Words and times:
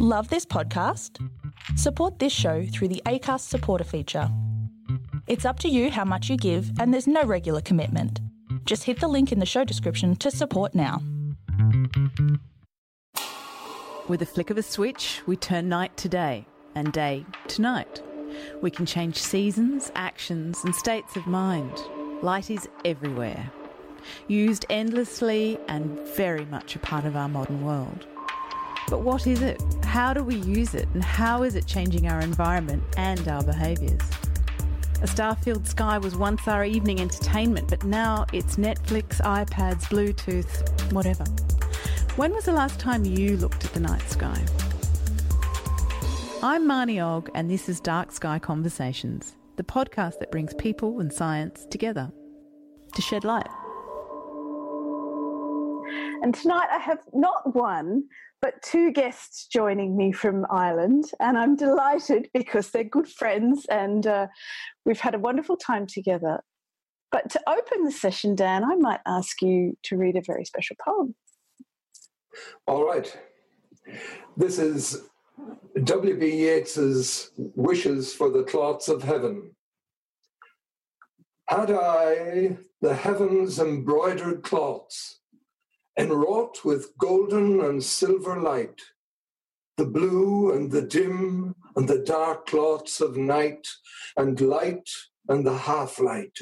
Love 0.00 0.28
this 0.28 0.44
podcast? 0.44 1.24
Support 1.76 2.18
this 2.18 2.32
show 2.32 2.66
through 2.66 2.88
the 2.88 3.00
ACAST 3.06 3.42
supporter 3.42 3.84
feature. 3.84 4.28
It's 5.28 5.44
up 5.44 5.60
to 5.60 5.68
you 5.68 5.88
how 5.88 6.04
much 6.04 6.28
you 6.28 6.36
give, 6.36 6.72
and 6.80 6.92
there's 6.92 7.06
no 7.06 7.22
regular 7.22 7.60
commitment. 7.60 8.18
Just 8.64 8.82
hit 8.82 8.98
the 8.98 9.06
link 9.06 9.30
in 9.30 9.38
the 9.38 9.46
show 9.46 9.62
description 9.62 10.16
to 10.16 10.32
support 10.32 10.74
now. 10.74 11.00
With 14.08 14.20
a 14.20 14.26
flick 14.26 14.50
of 14.50 14.58
a 14.58 14.64
switch, 14.64 15.22
we 15.26 15.36
turn 15.36 15.68
night 15.68 15.96
to 15.98 16.08
day 16.08 16.44
and 16.74 16.92
day 16.92 17.24
to 17.46 17.62
night. 17.62 18.02
We 18.62 18.72
can 18.72 18.86
change 18.86 19.14
seasons, 19.14 19.92
actions, 19.94 20.64
and 20.64 20.74
states 20.74 21.14
of 21.14 21.28
mind. 21.28 21.72
Light 22.20 22.50
is 22.50 22.68
everywhere, 22.84 23.52
used 24.26 24.66
endlessly 24.70 25.56
and 25.68 26.00
very 26.16 26.46
much 26.46 26.74
a 26.74 26.80
part 26.80 27.04
of 27.04 27.14
our 27.14 27.28
modern 27.28 27.64
world. 27.64 28.08
But 28.88 29.00
what 29.00 29.26
is 29.26 29.40
it? 29.40 29.62
How 29.82 30.12
do 30.12 30.22
we 30.22 30.36
use 30.36 30.74
it? 30.74 30.88
And 30.92 31.02
how 31.02 31.42
is 31.42 31.54
it 31.54 31.66
changing 31.66 32.06
our 32.06 32.20
environment 32.20 32.82
and 32.96 33.26
our 33.28 33.42
behaviours? 33.42 34.02
A 35.02 35.06
star-filled 35.06 35.66
sky 35.66 35.98
was 35.98 36.16
once 36.16 36.46
our 36.48 36.64
evening 36.64 37.00
entertainment, 37.00 37.68
but 37.68 37.82
now 37.84 38.26
it's 38.32 38.56
Netflix, 38.56 39.20
iPads, 39.22 39.84
Bluetooth, 39.84 40.92
whatever. 40.92 41.24
When 42.16 42.32
was 42.32 42.44
the 42.44 42.52
last 42.52 42.78
time 42.78 43.04
you 43.04 43.36
looked 43.36 43.64
at 43.64 43.72
the 43.72 43.80
night 43.80 44.02
sky? 44.02 44.38
I'm 46.42 46.66
Marnie 46.66 47.02
Ogg, 47.02 47.30
and 47.34 47.50
this 47.50 47.68
is 47.70 47.80
Dark 47.80 48.12
Sky 48.12 48.38
Conversations, 48.38 49.34
the 49.56 49.64
podcast 49.64 50.18
that 50.18 50.30
brings 50.30 50.52
people 50.54 51.00
and 51.00 51.12
science 51.12 51.66
together 51.70 52.12
to 52.94 53.02
shed 53.02 53.24
light. 53.24 53.48
And 56.22 56.34
tonight 56.34 56.68
I 56.70 56.78
have 56.78 57.00
not 57.12 57.54
one, 57.54 58.04
but 58.44 58.60
two 58.60 58.92
guests 58.92 59.46
joining 59.46 59.96
me 59.96 60.12
from 60.12 60.44
Ireland. 60.50 61.06
And 61.18 61.38
I'm 61.38 61.56
delighted 61.56 62.28
because 62.34 62.68
they're 62.68 62.84
good 62.84 63.08
friends 63.08 63.64
and 63.70 64.06
uh, 64.06 64.26
we've 64.84 65.00
had 65.00 65.14
a 65.14 65.18
wonderful 65.18 65.56
time 65.56 65.86
together. 65.86 66.42
But 67.10 67.30
to 67.30 67.40
open 67.48 67.84
the 67.84 67.90
session, 67.90 68.34
Dan, 68.34 68.62
I 68.62 68.74
might 68.74 69.00
ask 69.06 69.40
you 69.40 69.78
to 69.84 69.96
read 69.96 70.16
a 70.16 70.20
very 70.20 70.44
special 70.44 70.76
poem. 70.84 71.14
All 72.66 72.86
right. 72.86 73.16
This 74.36 74.58
is 74.58 75.08
W.B. 75.82 76.44
Yeats's 76.44 77.30
Wishes 77.38 78.12
for 78.12 78.28
the 78.28 78.42
Cloths 78.42 78.88
of 78.88 79.02
Heaven. 79.02 79.56
Had 81.48 81.70
I 81.70 82.58
the 82.82 82.94
heavens 82.94 83.58
embroidered 83.58 84.42
cloths, 85.96 86.10
enwrought 86.10 86.64
with 86.64 86.96
golden 86.98 87.60
and 87.60 87.82
silver 87.82 88.40
light, 88.40 88.80
the 89.76 89.84
blue 89.84 90.52
and 90.52 90.70
the 90.70 90.82
dim 90.82 91.54
and 91.76 91.88
the 91.88 91.98
dark 91.98 92.46
cloths 92.46 93.00
of 93.00 93.16
night, 93.16 93.68
and 94.16 94.40
light 94.40 94.90
and 95.28 95.46
the 95.46 95.56
half 95.56 95.98
light, 96.00 96.38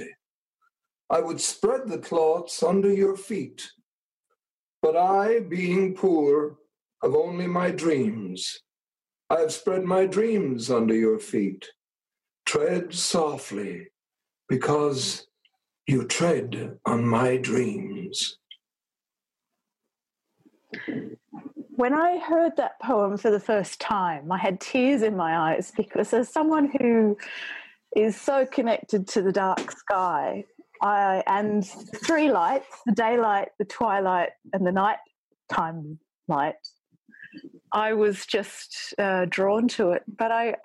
I 1.11 1.21
would 1.21 1.41
spread 1.41 1.89
the 1.89 1.99
cloths 1.99 2.63
under 2.63 2.93
your 2.93 3.17
feet. 3.17 3.71
But 4.83 4.97
I, 4.97 5.41
being 5.41 5.95
poor, 5.95 6.59
have 7.03 7.15
only 7.15 7.47
my 7.47 7.71
dreams. 7.71 8.61
I 9.31 9.41
have 9.41 9.53
spread 9.53 9.85
my 9.85 10.07
dreams 10.07 10.71
under 10.71 10.95
your 10.95 11.19
feet. 11.19 11.69
Tread 12.47 12.95
softly, 12.95 13.89
because 14.49 15.27
you 15.87 16.05
tread 16.07 16.79
on 16.85 17.07
my 17.07 17.37
dreams. 17.37 18.39
When 21.77 21.95
I 21.95 22.19
heard 22.19 22.57
that 22.57 22.81
poem 22.81 23.17
for 23.17 23.31
the 23.31 23.41
first 23.41 23.81
time, 23.81 24.31
I 24.31 24.39
had 24.39 24.61
tears 24.61 25.03
in 25.03 25.17
my 25.17 25.53
eyes 25.53 25.73
because, 25.77 26.13
as 26.13 26.29
someone 26.29 26.71
who 26.79 27.17
is 27.97 28.21
so 28.21 28.47
connected 28.47 29.09
to 29.09 29.23
the 29.23 29.33
dark 29.33 29.73
sky, 29.73 30.45
I, 30.83 31.23
and 31.27 31.67
three 31.67 32.31
lights 32.31 32.83
the 32.87 32.93
daylight, 32.93 33.51
the 33.59 33.65
twilight, 33.65 34.31
and 34.53 34.67
the 34.67 34.73
nighttime 34.73 35.99
light 36.29 36.57
I 37.73 37.95
was 37.95 38.27
just 38.27 38.95
uh, 38.99 39.27
drawn 39.29 39.69
to 39.69 39.93
it. 39.93 40.03
But 40.07 40.31
I, 40.31 40.57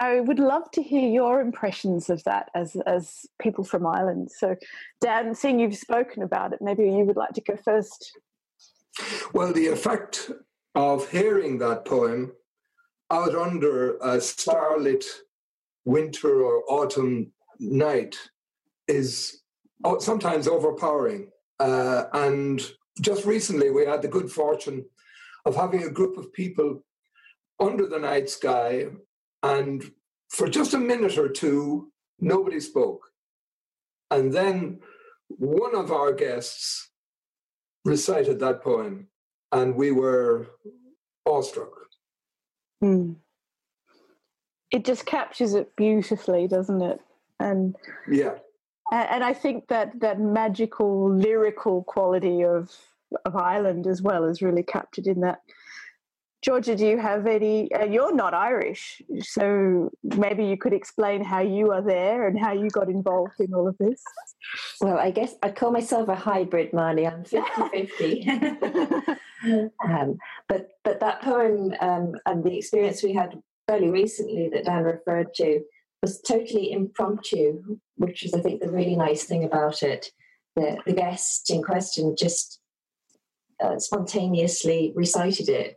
I 0.00 0.20
would 0.20 0.38
love 0.38 0.70
to 0.72 0.82
hear 0.82 1.08
your 1.08 1.40
impressions 1.40 2.08
of 2.08 2.22
that 2.24 2.50
as 2.54 2.76
as 2.86 3.26
people 3.40 3.64
from 3.64 3.86
Ireland. 3.86 4.30
So, 4.30 4.56
Dan, 5.00 5.34
seeing 5.34 5.58
you've 5.58 5.76
spoken 5.76 6.22
about 6.22 6.52
it, 6.52 6.60
maybe 6.62 6.84
you 6.84 7.04
would 7.04 7.16
like 7.16 7.32
to 7.32 7.40
go 7.40 7.56
first. 7.56 8.12
Well, 9.32 9.52
the 9.52 9.68
effect 9.68 10.30
of 10.74 11.08
hearing 11.10 11.58
that 11.58 11.84
poem 11.84 12.32
out 13.10 13.34
under 13.34 13.98
a 13.98 14.20
starlit 14.20 15.04
winter 15.84 16.42
or 16.42 16.64
autumn 16.68 17.32
night 17.58 18.16
is 18.88 19.42
sometimes 19.98 20.48
overpowering. 20.48 21.30
Uh, 21.58 22.04
and 22.12 22.62
just 23.00 23.24
recently, 23.24 23.70
we 23.70 23.86
had 23.86 24.02
the 24.02 24.08
good 24.08 24.30
fortune 24.30 24.84
of 25.44 25.56
having 25.56 25.82
a 25.84 25.90
group 25.90 26.16
of 26.16 26.32
people 26.32 26.84
under 27.60 27.86
the 27.86 27.98
night 27.98 28.28
sky, 28.28 28.86
and 29.42 29.90
for 30.28 30.48
just 30.48 30.74
a 30.74 30.78
minute 30.78 31.18
or 31.18 31.28
two, 31.28 31.92
nobody 32.20 32.60
spoke. 32.60 33.00
And 34.10 34.32
then 34.32 34.80
one 35.28 35.74
of 35.74 35.90
our 35.92 36.12
guests 36.12 36.90
recited 37.84 38.40
that 38.40 38.62
poem, 38.62 39.08
and 39.50 39.74
we 39.74 39.92
were 39.92 40.48
awestruck. 41.26 41.70
Mm. 42.82 43.16
It 44.70 44.84
just 44.84 45.04
captures 45.06 45.54
it 45.54 45.74
beautifully, 45.76 46.48
doesn't 46.48 46.82
it? 46.82 47.00
And 47.38 47.76
yeah, 48.08 48.38
and 48.92 49.24
I 49.24 49.32
think 49.32 49.68
that 49.68 50.00
that 50.00 50.20
magical 50.20 51.12
lyrical 51.14 51.84
quality 51.84 52.42
of 52.42 52.70
of 53.24 53.36
Ireland 53.36 53.86
as 53.86 54.00
well 54.00 54.24
is 54.24 54.42
really 54.42 54.62
captured 54.62 55.06
in 55.06 55.20
that. 55.20 55.40
Georgia, 56.42 56.74
do 56.74 56.84
you 56.84 56.98
have 56.98 57.26
any? 57.26 57.72
Uh, 57.72 57.84
you're 57.84 58.14
not 58.14 58.34
Irish, 58.34 59.00
so 59.20 59.90
maybe 60.02 60.44
you 60.44 60.56
could 60.56 60.72
explain 60.72 61.22
how 61.22 61.40
you 61.40 61.70
are 61.70 61.82
there 61.82 62.26
and 62.26 62.38
how 62.38 62.52
you 62.52 62.68
got 62.68 62.88
involved 62.88 63.38
in 63.38 63.54
all 63.54 63.68
of 63.68 63.78
this. 63.78 64.02
Well, 64.80 64.98
I 64.98 65.12
guess 65.12 65.36
I'd 65.42 65.54
call 65.54 65.70
myself 65.70 66.08
a 66.08 66.16
hybrid, 66.16 66.72
Marnie. 66.72 67.10
I'm 67.10 67.24
50 67.24 67.86
50. 67.86 69.20
um, 69.84 70.18
but, 70.48 70.70
but 70.84 71.00
that 71.00 71.22
poem 71.22 71.74
um, 71.80 72.14
and 72.26 72.44
the 72.44 72.58
experience 72.58 73.02
we 73.02 73.12
had 73.12 73.40
fairly 73.68 73.90
recently 73.90 74.48
that 74.52 74.64
Dan 74.64 74.84
referred 74.84 75.34
to 75.34 75.60
was 76.02 76.20
totally 76.20 76.72
impromptu, 76.72 77.78
which 77.96 78.24
is, 78.24 78.34
I 78.34 78.40
think, 78.40 78.60
the 78.60 78.70
really 78.70 78.96
nice 78.96 79.24
thing 79.24 79.44
about 79.44 79.82
it. 79.82 80.10
The, 80.56 80.78
the 80.84 80.92
guest 80.92 81.50
in 81.50 81.62
question 81.62 82.14
just 82.18 82.60
uh, 83.62 83.78
spontaneously 83.78 84.92
recited 84.94 85.48
it, 85.48 85.76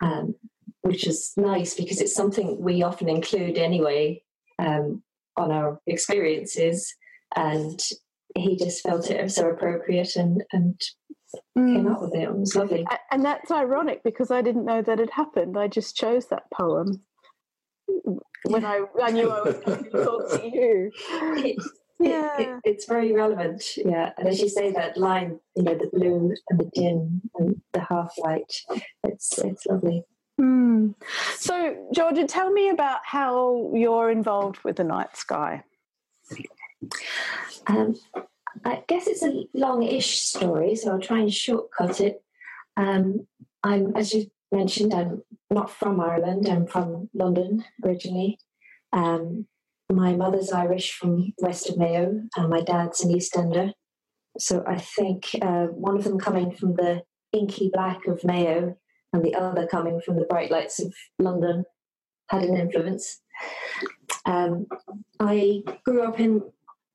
um, 0.00 0.34
which 0.82 1.06
is 1.06 1.32
nice 1.36 1.74
because 1.74 2.00
it's 2.00 2.14
something 2.14 2.60
we 2.60 2.82
often 2.82 3.08
include 3.08 3.58
anyway 3.58 4.22
um, 4.58 5.02
on 5.36 5.50
our 5.50 5.80
experiences. 5.86 6.94
And 7.36 7.80
he 8.36 8.56
just 8.56 8.82
felt 8.82 9.10
it 9.10 9.30
so 9.30 9.50
appropriate 9.50 10.16
and, 10.16 10.42
and 10.52 10.80
mm. 11.56 11.74
came 11.74 11.88
up 11.88 12.02
with 12.02 12.14
it. 12.14 12.22
It 12.22 12.34
was 12.34 12.56
lovely. 12.56 12.86
And 13.10 13.24
that's 13.24 13.50
ironic 13.50 14.02
because 14.02 14.30
I 14.30 14.42
didn't 14.42 14.64
know 14.64 14.82
that 14.82 14.98
had 14.98 15.10
happened. 15.10 15.58
I 15.58 15.68
just 15.68 15.96
chose 15.96 16.26
that 16.28 16.50
poem 16.52 17.02
when 18.46 18.64
I, 18.64 18.84
I 19.02 19.10
knew 19.10 19.30
I 19.30 19.40
was 19.42 19.56
going 19.58 19.84
to 19.84 19.90
talk 19.90 20.30
to 20.40 20.46
you. 20.46 20.90
yeah. 22.00 22.40
It, 22.40 22.48
it, 22.48 22.60
it's 22.64 22.86
very 22.86 23.12
relevant. 23.12 23.62
Yeah. 23.76 24.12
And 24.16 24.26
as 24.28 24.40
you 24.40 24.48
say, 24.48 24.72
that 24.72 24.96
line, 24.96 25.38
you 25.54 25.62
know, 25.62 25.74
the 25.74 25.90
blue 25.92 26.34
and 26.48 26.58
the 26.58 26.70
dim 26.74 27.22
and 27.36 27.60
the 27.72 27.80
half 27.80 28.14
light, 28.18 28.52
it's, 29.04 29.38
it's 29.38 29.66
lovely. 29.66 30.04
Mm. 30.40 30.94
So, 31.36 31.88
Georgia, 31.94 32.26
tell 32.26 32.50
me 32.50 32.70
about 32.70 33.00
how 33.04 33.70
you're 33.74 34.10
involved 34.10 34.64
with 34.64 34.76
the 34.76 34.84
night 34.84 35.16
sky. 35.16 35.64
Um, 37.66 37.96
I 38.64 38.82
guess 38.88 39.06
it's 39.06 39.22
a 39.22 39.44
long-ish 39.52 40.18
story, 40.20 40.74
so 40.74 40.92
I'll 40.92 41.00
try 41.00 41.18
and 41.18 41.32
shortcut 41.32 42.00
it. 42.00 42.22
Um, 42.76 43.26
I'm, 43.62 43.94
as 43.94 44.14
you 44.14 44.30
mentioned, 44.50 44.94
I'm 44.94 45.22
not 45.50 45.70
from 45.70 46.00
Ireland. 46.00 46.48
I'm 46.48 46.66
from 46.66 47.10
London 47.12 47.64
originally. 47.84 48.38
Um, 48.92 49.46
my 49.90 50.14
mother's 50.14 50.52
Irish 50.52 50.92
from 50.92 51.32
west 51.38 51.68
of 51.68 51.76
Mayo, 51.76 52.22
and 52.36 52.48
my 52.48 52.60
dad's 52.60 53.02
an 53.04 53.10
East 53.10 53.36
Ender. 53.36 53.72
So 54.38 54.62
I 54.66 54.78
think 54.78 55.28
uh, 55.42 55.66
one 55.66 55.96
of 55.96 56.04
them 56.04 56.18
coming 56.18 56.52
from 56.52 56.74
the 56.74 57.02
inky 57.32 57.70
black 57.72 58.06
of 58.06 58.24
Mayo 58.24 58.76
and 59.12 59.24
the 59.24 59.34
other 59.34 59.66
coming 59.66 60.00
from 60.00 60.16
the 60.16 60.24
bright 60.24 60.50
lights 60.50 60.80
of 60.80 60.94
London 61.18 61.64
had 62.28 62.42
an 62.44 62.56
influence. 62.56 63.20
Um, 64.24 64.66
I 65.18 65.62
grew 65.84 66.02
up 66.02 66.20
in 66.20 66.42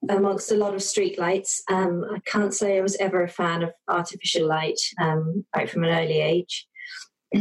amongst 0.10 0.52
a 0.52 0.56
lot 0.56 0.76
of 0.76 0.84
street 0.84 1.18
lights. 1.20 1.64
Um, 1.70 2.06
I 2.14 2.20
can't 2.26 2.54
say 2.54 2.78
I 2.78 2.82
was 2.82 2.96
ever 2.98 3.24
a 3.24 3.30
fan 3.30 3.64
of 3.64 3.72
artificial 3.88 4.48
light 4.48 4.80
um, 5.02 5.46
right 5.56 5.70
from 5.70 5.84
an 5.84 5.90
early 5.92 6.20
age. 6.20 6.68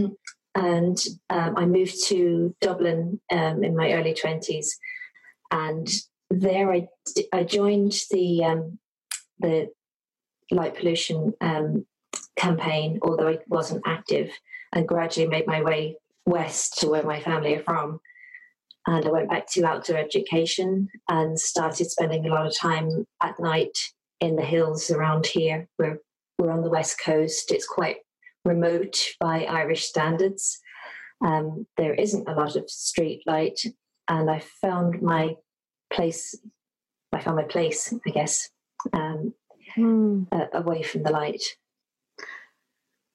and 0.55 0.99
um, 1.31 1.55
I 1.57 1.67
moved 1.67 2.05
to 2.07 2.55
Dublin 2.61 3.21
um, 3.31 3.63
in 3.63 3.77
my 3.77 3.93
early 3.93 4.15
20s. 4.15 4.67
And 5.51 5.89
there 6.31 6.73
I, 6.73 6.89
I 7.33 7.45
joined 7.45 8.01
the, 8.11 8.45
um, 8.45 8.79
the 9.39 9.71
light 10.51 10.77
pollution 10.77 11.35
um, 11.41 11.87
campaign, 12.37 12.99
although 13.03 13.29
I 13.29 13.39
wasn't 13.49 13.83
active, 13.87 14.31
and 14.73 14.89
gradually 14.89 15.29
made 15.29 15.47
my 15.47 15.63
way 15.63 15.97
west 16.27 16.79
to 16.79 16.89
where 16.89 17.03
my 17.03 17.21
family 17.21 17.57
are 17.57 17.63
from. 17.63 18.01
And 18.87 19.07
I 19.07 19.11
went 19.11 19.31
back 19.31 19.51
to 19.53 19.67
outdoor 19.67 19.97
education 19.97 20.89
and 21.09 21.39
started 21.39 21.91
spending 21.91 22.27
a 22.27 22.31
lot 22.31 22.47
of 22.47 22.57
time 22.57 23.07
at 23.23 23.41
night 23.41 23.79
in 24.21 24.37
the 24.37 24.45
hills 24.45 24.91
around 24.91 25.27
here. 25.27 25.69
We're, 25.79 26.01
we're 26.39 26.51
on 26.51 26.63
the 26.63 26.71
west 26.71 27.01
coast. 27.03 27.51
It's 27.51 27.67
quite 27.67 27.99
remote 28.45 29.15
by 29.21 29.45
Irish 29.45 29.85
standards. 29.85 30.61
Um, 31.25 31.67
there 31.79 31.95
isn't 31.95 32.29
a 32.29 32.35
lot 32.35 32.57
of 32.57 32.69
street 32.69 33.23
light, 33.27 33.61
and 34.09 34.31
I 34.31 34.41
found 34.41 35.03
my 35.03 35.37
place. 35.93 36.35
I 37.13 37.21
found 37.21 37.37
my 37.37 37.45
place, 37.45 37.95
I 38.07 38.11
guess, 38.11 38.51
um, 38.93 39.35
hmm. 39.75 40.25
uh, 40.33 40.47
away 40.53 40.83
from 40.83 41.05
the 41.05 41.11
light. 41.11 41.43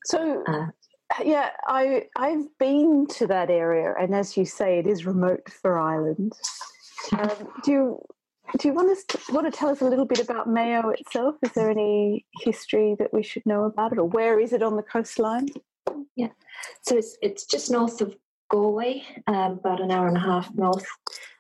So, 0.06 0.44
uh, 0.48 0.68
yeah, 1.24 1.50
I 1.68 2.04
I've 2.16 2.46
been 2.60 3.08
to 3.18 3.28
that 3.28 3.50
area, 3.50 3.94
and 4.00 4.16
as 4.16 4.38
you 4.38 4.46
say, 4.46 4.80
it 4.80 4.88
is 4.88 5.06
remote 5.06 5.50
for 5.50 5.78
Ireland. 5.78 6.34
Um, 7.18 7.50
do 7.64 7.72
you 7.72 8.06
do 8.58 8.68
you 8.68 8.74
want 8.74 8.90
us 8.90 9.04
to, 9.06 9.20
want 9.34 9.52
to 9.52 9.58
tell 9.58 9.70
us 9.70 9.82
a 9.82 9.86
little 9.86 10.06
bit 10.06 10.20
about 10.20 10.48
Mayo 10.48 10.90
itself? 10.90 11.36
Is 11.44 11.52
there 11.52 11.70
any 11.70 12.26
history 12.42 12.96
that 12.98 13.14
we 13.14 13.22
should 13.22 13.46
know 13.46 13.66
about 13.66 13.92
it, 13.92 14.00
or 14.00 14.06
where 14.06 14.40
is 14.40 14.54
it 14.54 14.64
on 14.64 14.76
the 14.76 14.84
coastline? 14.84 15.48
Yeah, 16.16 16.30
so 16.82 16.98
it's 16.98 17.18
it's 17.22 17.46
just 17.46 17.72
north 17.72 18.02
of 18.02 18.16
Galway, 18.50 19.04
um, 19.28 19.54
about 19.54 19.82
an 19.82 19.92
hour 19.92 20.08
and 20.08 20.18
a 20.18 20.22
half 20.22 20.54
north. 20.54 20.86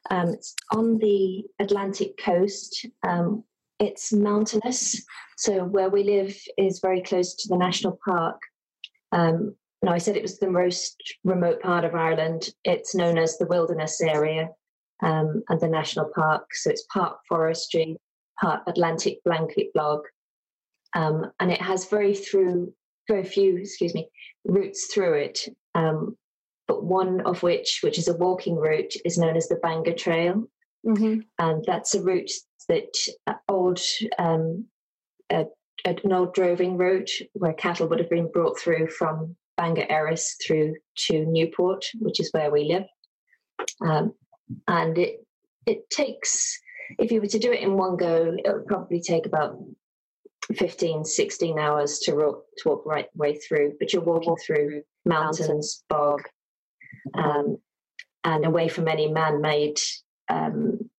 Um, 0.10 0.30
it's 0.30 0.56
on 0.72 0.98
the 1.00 1.44
Atlantic 1.60 2.18
coast. 2.18 2.86
Um, 3.08 3.44
it's 3.80 4.12
mountainous, 4.12 5.04
so 5.38 5.64
where 5.64 5.90
we 5.90 6.04
live 6.04 6.38
is 6.58 6.80
very 6.80 7.02
close 7.02 7.36
to 7.36 7.48
the 7.48 7.58
national 7.58 7.98
park. 8.06 8.42
Um, 9.12 9.56
now, 9.82 9.94
I 9.94 9.98
said 9.98 10.18
it 10.18 10.22
was 10.22 10.40
the 10.40 10.52
most 10.52 10.98
remote 11.24 11.62
part 11.62 11.86
of 11.86 11.96
Ireland. 11.96 12.50
It's 12.66 12.94
known 12.94 13.18
as 13.18 13.38
the 13.38 13.48
wilderness 13.48 14.02
area 14.02 14.50
um, 15.02 15.44
and 15.48 15.62
the 15.62 15.70
national 15.70 16.12
park. 16.14 16.54
So 16.54 16.70
it's 16.70 16.86
part 16.94 17.18
forestry, 17.28 17.96
part 18.42 18.64
Atlantic 18.68 19.20
blanket 19.24 19.68
bog, 19.74 20.02
um, 20.94 21.32
and 21.40 21.52
it 21.52 21.62
has 21.62 21.86
very 21.86 22.14
through 22.14 22.74
very 23.08 23.24
few, 23.24 23.58
excuse 23.58 23.96
me, 23.96 24.10
routes 24.46 24.94
through 24.94 25.14
it. 25.14 25.48
Um, 25.76 26.16
but 26.69 26.83
one 26.83 27.21
of 27.21 27.42
which, 27.42 27.80
which 27.81 27.98
is 27.98 28.07
a 28.07 28.16
walking 28.16 28.56
route, 28.56 28.94
is 29.04 29.18
known 29.18 29.36
as 29.36 29.48
the 29.48 29.56
Bangor 29.56 29.94
Trail, 29.94 30.44
mm-hmm. 30.86 31.21
and 31.39 31.66
that's 31.66 31.95
a 31.95 32.01
route 32.04 32.30
that 32.68 32.94
uh, 33.25 33.33
old 33.50 33.80
um, 34.19 34.66
uh, 35.31 35.45
an 35.83 36.13
old 36.13 36.36
droving 36.36 36.77
route 36.77 37.10
where 37.33 37.54
cattle 37.54 37.88
would 37.88 37.98
have 37.98 38.10
been 38.12 38.31
brought 38.31 38.60
through 38.60 38.88
from 38.88 39.36
Bangor 39.57 39.88
Erris 39.89 40.36
through 40.45 40.75
to 41.07 41.25
Newport, 41.25 41.86
which 42.01 42.19
is 42.19 42.30
where 42.33 42.51
we 42.51 42.66
live. 42.66 42.86
Um, 43.81 44.13
and 44.68 44.95
it 44.95 45.25
it 45.66 45.89
takes 45.89 46.60
if 47.00 47.12
you 47.12 47.19
were 47.19 47.27
to 47.27 47.39
do 47.39 47.51
it 47.51 47.62
in 47.62 47.77
one 47.77 47.98
go 47.98 48.36
it 48.38 48.54
would 48.54 48.68
probably 48.68 49.01
take 49.01 49.25
about 49.25 49.57
15 50.56 51.04
16 51.04 51.57
hours 51.57 51.98
to 52.00 52.13
walk 52.13 52.44
to 52.57 52.69
walk 52.69 52.86
right 52.86 53.07
way 53.16 53.36
through 53.38 53.74
but 53.80 53.92
you're 53.92 54.01
walking 54.01 54.36
through 54.45 54.81
mountains 55.06 55.83
bog 55.89 56.21
um, 57.13 57.57
and 58.24 58.46
away 58.46 58.68
from 58.68 58.88
any 58.88 59.12
man-made 59.12 59.80
um, 60.30 60.90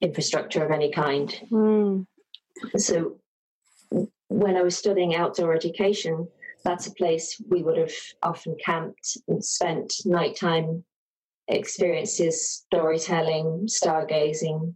infrastructure 0.00 0.64
of 0.64 0.70
any 0.70 0.90
kind 0.90 1.40
mm. 1.50 2.06
so 2.76 3.18
when 4.28 4.56
i 4.56 4.62
was 4.62 4.76
studying 4.76 5.14
outdoor 5.14 5.54
education 5.54 6.26
that's 6.64 6.86
a 6.86 6.94
place 6.94 7.40
we 7.48 7.62
would 7.62 7.76
have 7.78 7.92
often 8.22 8.56
camped 8.64 9.16
and 9.28 9.44
spent 9.44 9.94
nighttime 10.04 10.84
experiences, 11.48 12.64
storytelling, 12.66 13.66
stargazing, 13.66 14.74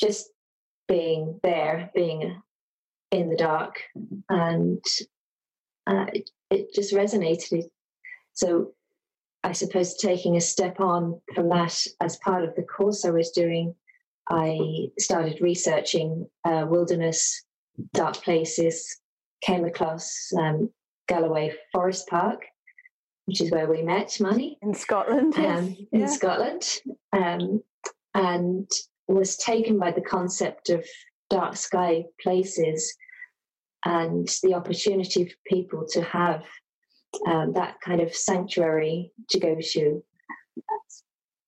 just 0.00 0.30
being 0.88 1.40
there, 1.42 1.90
being 1.94 2.40
in 3.10 3.28
the 3.28 3.36
dark, 3.36 3.76
and 4.28 4.82
uh, 5.86 6.06
it, 6.12 6.30
it 6.50 6.74
just 6.74 6.94
resonated. 6.94 7.64
So, 8.32 8.72
I 9.44 9.52
suppose 9.52 9.96
taking 9.96 10.36
a 10.36 10.40
step 10.40 10.80
on 10.80 11.20
from 11.34 11.48
that 11.48 11.84
as 12.00 12.16
part 12.18 12.44
of 12.44 12.54
the 12.54 12.62
course 12.62 13.04
I 13.04 13.10
was 13.10 13.30
doing, 13.30 13.74
I 14.30 14.88
started 14.98 15.40
researching 15.40 16.28
uh, 16.44 16.66
wilderness, 16.68 17.44
dark 17.92 18.14
places, 18.16 19.00
came 19.40 19.64
across 19.64 20.32
um, 20.38 20.70
Galloway 21.08 21.54
Forest 21.72 22.08
Park, 22.08 22.44
which 23.26 23.40
is 23.40 23.50
where 23.50 23.68
we 23.68 23.82
met, 23.82 24.08
Marnie. 24.20 24.56
In 24.62 24.74
Scotland. 24.74 25.36
Um, 25.36 25.76
yeah. 25.92 26.00
In 26.00 26.08
Scotland. 26.08 26.80
Um, 27.12 27.62
and 28.14 28.70
was 29.08 29.36
taken 29.36 29.78
by 29.78 29.90
the 29.90 30.00
concept 30.00 30.70
of 30.70 30.86
dark 31.30 31.56
sky 31.56 32.04
places 32.20 32.94
and 33.84 34.28
the 34.42 34.54
opportunity 34.54 35.24
for 35.24 35.36
people 35.46 35.86
to 35.88 36.02
have 36.02 36.44
um, 37.26 37.52
that 37.52 37.80
kind 37.80 38.00
of 38.00 38.14
sanctuary 38.14 39.12
to 39.30 39.40
go 39.40 39.56
to. 39.60 40.02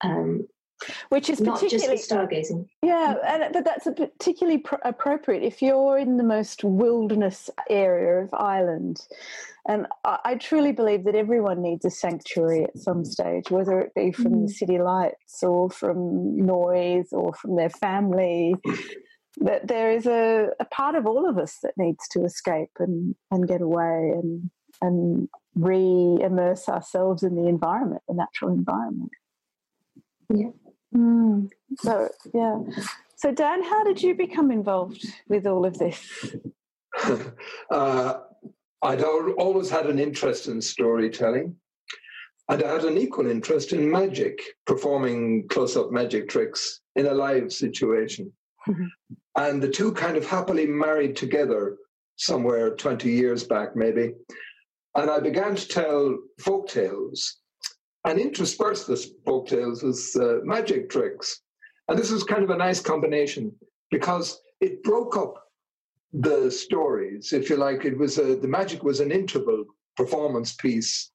Um, 0.02 0.46
which 1.08 1.30
is 1.30 1.40
not 1.40 1.60
just 1.60 1.86
for 1.86 1.94
stargazing. 1.94 2.66
Yeah, 2.82 3.14
and, 3.26 3.52
but 3.52 3.64
that's 3.64 3.86
particularly 3.96 4.58
pr- 4.58 4.74
appropriate 4.84 5.42
if 5.42 5.62
you're 5.62 5.98
in 5.98 6.16
the 6.16 6.24
most 6.24 6.64
wilderness 6.64 7.48
area 7.70 8.24
of 8.24 8.34
Ireland. 8.34 9.00
And 9.66 9.86
I, 10.04 10.18
I, 10.24 10.34
truly 10.34 10.72
believe 10.72 11.04
that 11.04 11.14
everyone 11.14 11.62
needs 11.62 11.84
a 11.84 11.90
sanctuary 11.90 12.64
at 12.64 12.76
some 12.76 13.04
stage, 13.04 13.50
whether 13.50 13.80
it 13.80 13.94
be 13.94 14.12
from 14.12 14.32
mm. 14.32 14.46
the 14.46 14.52
city 14.52 14.78
lights 14.78 15.42
or 15.42 15.70
from 15.70 16.36
noise 16.36 17.12
or 17.12 17.32
from 17.34 17.56
their 17.56 17.70
family. 17.70 18.54
that 19.38 19.66
there 19.66 19.90
is 19.90 20.06
a, 20.06 20.50
a 20.60 20.64
part 20.66 20.94
of 20.94 21.06
all 21.06 21.28
of 21.28 21.38
us 21.38 21.58
that 21.62 21.72
needs 21.76 22.06
to 22.08 22.24
escape 22.24 22.70
and, 22.78 23.14
and 23.30 23.48
get 23.48 23.60
away 23.60 24.12
and 24.14 24.50
and 24.80 25.28
re-immerse 25.54 26.68
ourselves 26.68 27.22
in 27.22 27.36
the 27.36 27.48
environment, 27.48 28.02
the 28.08 28.14
natural 28.14 28.52
environment. 28.52 29.10
Yeah. 30.32 30.50
Mm. 30.94 31.50
So 31.78 32.08
yeah. 32.32 32.60
So 33.16 33.32
Dan, 33.32 33.62
how 33.62 33.84
did 33.84 34.02
you 34.02 34.14
become 34.14 34.50
involved 34.50 35.06
with 35.28 35.46
all 35.46 35.64
of 35.64 35.78
this? 35.78 36.36
uh, 37.70 38.14
I'd 38.82 39.02
always 39.02 39.70
had 39.70 39.86
an 39.86 39.98
interest 39.98 40.48
in 40.48 40.60
storytelling. 40.60 41.56
And 42.50 42.62
I 42.62 42.72
had 42.72 42.84
an 42.84 42.98
equal 42.98 43.30
interest 43.30 43.72
in 43.72 43.90
magic, 43.90 44.38
performing 44.66 45.48
close 45.48 45.76
up 45.76 45.90
magic 45.90 46.28
tricks 46.28 46.80
in 46.94 47.06
a 47.06 47.14
live 47.14 47.50
situation. 47.50 48.30
Mm-hmm. 48.68 48.86
And 49.36 49.62
the 49.62 49.70
two 49.70 49.92
kind 49.92 50.18
of 50.18 50.26
happily 50.26 50.66
married 50.66 51.16
together 51.16 51.78
somewhere 52.16 52.76
20 52.76 53.10
years 53.10 53.44
back, 53.44 53.74
maybe. 53.74 54.12
And 54.96 55.10
I 55.10 55.20
began 55.20 55.56
to 55.56 55.68
tell 55.68 56.18
folk 56.38 56.68
tales 56.68 57.38
and 58.04 58.18
interspersed 58.18 58.86
the 58.86 58.96
folk 59.24 59.48
tales 59.48 59.82
with 59.82 60.16
uh, 60.20 60.44
magic 60.44 60.90
tricks. 60.90 61.40
And 61.88 61.98
this 61.98 62.10
was 62.10 62.22
kind 62.22 62.44
of 62.44 62.50
a 62.50 62.56
nice 62.56 62.80
combination 62.80 63.52
because 63.90 64.40
it 64.60 64.82
broke 64.82 65.16
up 65.16 65.34
the 66.12 66.50
stories, 66.50 67.32
if 67.32 67.50
you 67.50 67.56
like. 67.56 67.84
It 67.84 67.98
was 67.98 68.18
a, 68.18 68.36
the 68.36 68.48
magic 68.48 68.82
was 68.84 69.00
an 69.00 69.10
interval 69.10 69.64
performance 69.96 70.54
piece. 70.54 71.10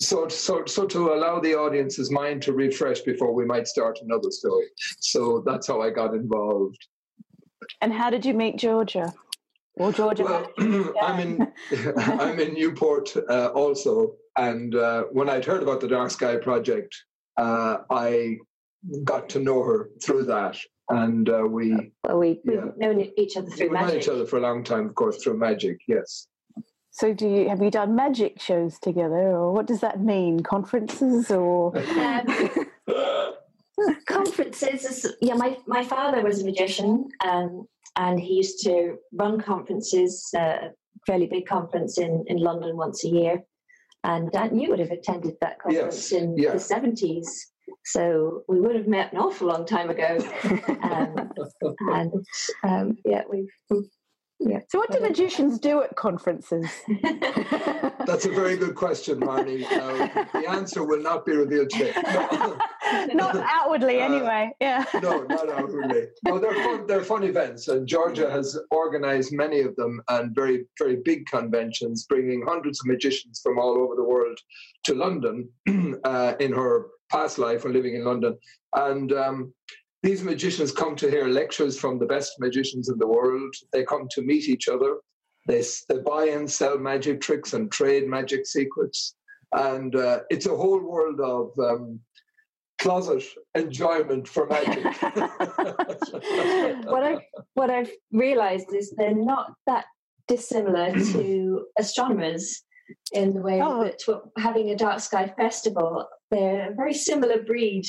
So, 0.00 0.28
so, 0.28 0.64
so 0.66 0.86
to 0.86 1.14
allow 1.14 1.40
the 1.40 1.54
audience's 1.54 2.10
mind 2.10 2.42
to 2.42 2.52
refresh 2.52 3.00
before 3.00 3.32
we 3.32 3.46
might 3.46 3.66
start 3.66 3.98
another 4.02 4.30
story. 4.30 4.66
So 5.00 5.42
that's 5.46 5.66
how 5.66 5.80
I 5.80 5.90
got 5.90 6.12
involved. 6.14 6.86
And 7.80 7.92
how 7.92 8.10
did 8.10 8.26
you 8.26 8.34
meet 8.34 8.58
Georgia? 8.58 9.14
Well, 9.76 9.92
Georgia. 9.92 10.24
Well, 10.24 10.52
I'm 11.02 11.20
in 11.20 11.52
I'm 11.96 12.40
in 12.40 12.54
Newport 12.54 13.14
uh, 13.28 13.48
also, 13.48 14.14
and 14.36 14.74
uh, 14.74 15.04
when 15.12 15.28
I'd 15.28 15.44
heard 15.44 15.62
about 15.62 15.80
the 15.80 15.88
Dark 15.88 16.10
Sky 16.10 16.36
project, 16.36 16.96
uh, 17.36 17.78
I 17.90 18.38
got 19.04 19.28
to 19.30 19.38
know 19.38 19.62
her 19.62 19.90
through 20.02 20.24
that, 20.24 20.56
and 20.88 21.28
uh, 21.28 21.44
we 21.46 21.92
well, 22.04 22.18
we 22.18 22.40
we've 22.44 22.54
yeah. 22.54 22.70
known 22.76 23.10
each 23.16 23.36
other 23.36 23.50
through 23.50 23.66
we've 23.66 23.72
magic. 23.72 23.88
known 23.88 23.98
each 23.98 24.08
other 24.08 24.26
for 24.26 24.38
a 24.38 24.40
long 24.40 24.64
time, 24.64 24.86
of 24.86 24.94
course, 24.94 25.22
through 25.22 25.38
magic. 25.38 25.78
Yes. 25.86 26.26
So, 26.90 27.12
do 27.12 27.28
you 27.28 27.48
have 27.50 27.62
you 27.62 27.70
done 27.70 27.94
magic 27.94 28.40
shows 28.40 28.78
together, 28.78 29.14
or 29.14 29.52
what 29.52 29.66
does 29.66 29.80
that 29.80 30.00
mean? 30.00 30.40
Conferences 30.40 31.30
or? 31.30 31.76
Um, 31.76 32.66
conferences. 34.06 35.06
Yeah, 35.20 35.34
my 35.34 35.56
my 35.66 35.84
father 35.84 36.22
was 36.22 36.42
a 36.42 36.44
magician, 36.44 37.08
um, 37.24 37.66
and 37.96 38.18
he 38.20 38.34
used 38.34 38.60
to 38.64 38.96
run 39.12 39.40
conferences, 39.40 40.28
uh, 40.36 40.68
fairly 41.06 41.26
big 41.26 41.46
conference 41.46 41.98
in 41.98 42.24
in 42.26 42.38
London 42.38 42.76
once 42.76 43.04
a 43.04 43.08
year, 43.08 43.42
and 44.04 44.30
Dan, 44.32 44.58
you 44.58 44.70
would 44.70 44.78
have 44.78 44.90
attended 44.90 45.34
that 45.40 45.58
conference 45.58 46.12
Yes, 46.12 46.22
in 46.22 46.36
yeah. 46.36 46.52
the 46.52 46.60
seventies. 46.60 47.52
So 47.84 48.42
we 48.48 48.60
would 48.60 48.76
have 48.76 48.86
met 48.86 49.12
an 49.12 49.18
awful 49.18 49.48
long 49.48 49.66
time 49.66 49.90
ago. 49.90 50.18
um, 50.82 51.30
and 51.92 52.12
um, 52.62 52.98
yeah, 53.04 53.22
we've, 53.28 53.50
we've 53.70 53.88
yeah. 54.38 54.60
So, 54.68 54.78
what 54.78 54.90
do 54.90 55.00
magicians 55.00 55.58
do 55.58 55.82
at 55.82 55.96
conferences? 55.96 56.70
That's 58.06 58.24
a 58.24 58.30
very 58.30 58.56
good 58.56 58.74
question, 58.74 59.20
Marnie. 59.20 59.64
Uh, 59.64 60.24
the 60.32 60.48
answer 60.48 60.84
will 60.84 61.02
not 61.02 61.26
be 61.26 61.32
revealed 61.32 61.70
today. 61.70 61.92
Not 63.12 63.36
outwardly, 63.36 64.00
Uh, 64.00 64.04
anyway. 64.04 64.52
Yeah. 64.60 64.84
no, 65.02 65.22
not 65.24 65.48
outwardly. 65.50 66.06
No, 66.24 66.38
they're 66.38 66.54
fun. 66.54 66.86
They're 66.86 67.02
fun 67.02 67.24
events, 67.24 67.66
and 67.66 67.86
Georgia 67.86 68.30
has 68.30 68.56
organised 68.72 69.32
many 69.32 69.60
of 69.60 69.74
them 69.74 70.00
and 70.08 70.32
very, 70.34 70.66
very 70.78 70.96
big 71.04 71.26
conventions, 71.26 72.06
bringing 72.08 72.44
hundreds 72.46 72.80
of 72.80 72.86
magicians 72.86 73.40
from 73.42 73.58
all 73.58 73.76
over 73.76 73.96
the 73.96 74.04
world 74.04 74.38
to 74.84 74.94
London 74.94 75.48
uh, 76.04 76.34
in 76.38 76.52
her 76.52 76.86
past 77.10 77.38
life 77.38 77.64
when 77.64 77.72
living 77.72 77.96
in 77.96 78.04
London. 78.04 78.38
And 78.74 79.12
um, 79.12 79.52
these 80.04 80.22
magicians 80.22 80.70
come 80.70 80.94
to 80.96 81.10
hear 81.10 81.26
lectures 81.26 81.78
from 81.78 81.98
the 81.98 82.06
best 82.06 82.34
magicians 82.38 82.88
in 82.88 82.98
the 82.98 83.06
world. 83.06 83.52
They 83.72 83.84
come 83.84 84.06
to 84.12 84.22
meet 84.22 84.48
each 84.48 84.68
other. 84.68 84.98
They, 85.46 85.62
they 85.88 85.98
buy 85.98 86.26
and 86.26 86.50
sell 86.50 86.78
magic 86.78 87.20
tricks 87.20 87.52
and 87.52 87.70
trade 87.70 88.06
magic 88.08 88.46
secrets. 88.46 89.14
And 89.52 89.94
uh, 89.94 90.20
it's 90.28 90.46
a 90.46 90.56
whole 90.56 90.80
world 90.80 91.20
of 91.20 91.52
um, 91.58 92.00
closet 92.78 93.22
enjoyment 93.54 94.26
for 94.28 94.46
magic. 94.46 94.84
what 96.86 97.02
I've 97.02 97.20
what 97.54 97.70
I've 97.70 97.90
realised 98.12 98.74
is 98.74 98.92
they're 98.96 99.14
not 99.14 99.52
that 99.66 99.84
dissimilar 100.28 100.92
to 100.92 101.66
astronomers 101.78 102.62
in 103.12 103.32
the 103.34 103.40
way 103.40 103.60
Oh. 103.62 103.84
that 103.84 104.00
having 104.36 104.70
a 104.70 104.76
dark 104.76 105.00
sky 105.00 105.32
festival. 105.36 106.06
They're 106.30 106.72
a 106.72 106.74
very 106.74 106.94
similar 106.94 107.42
breed, 107.42 107.84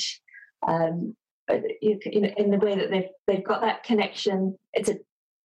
um, 0.66 1.16
but 1.46 1.62
you, 1.82 1.98
c- 2.02 2.10
in, 2.10 2.24
in 2.24 2.50
the 2.50 2.58
way 2.58 2.76
that 2.76 2.90
they've 2.90 3.10
they've 3.26 3.44
got 3.44 3.60
that 3.62 3.82
connection. 3.84 4.56
It's 4.72 4.88
a 4.88 4.96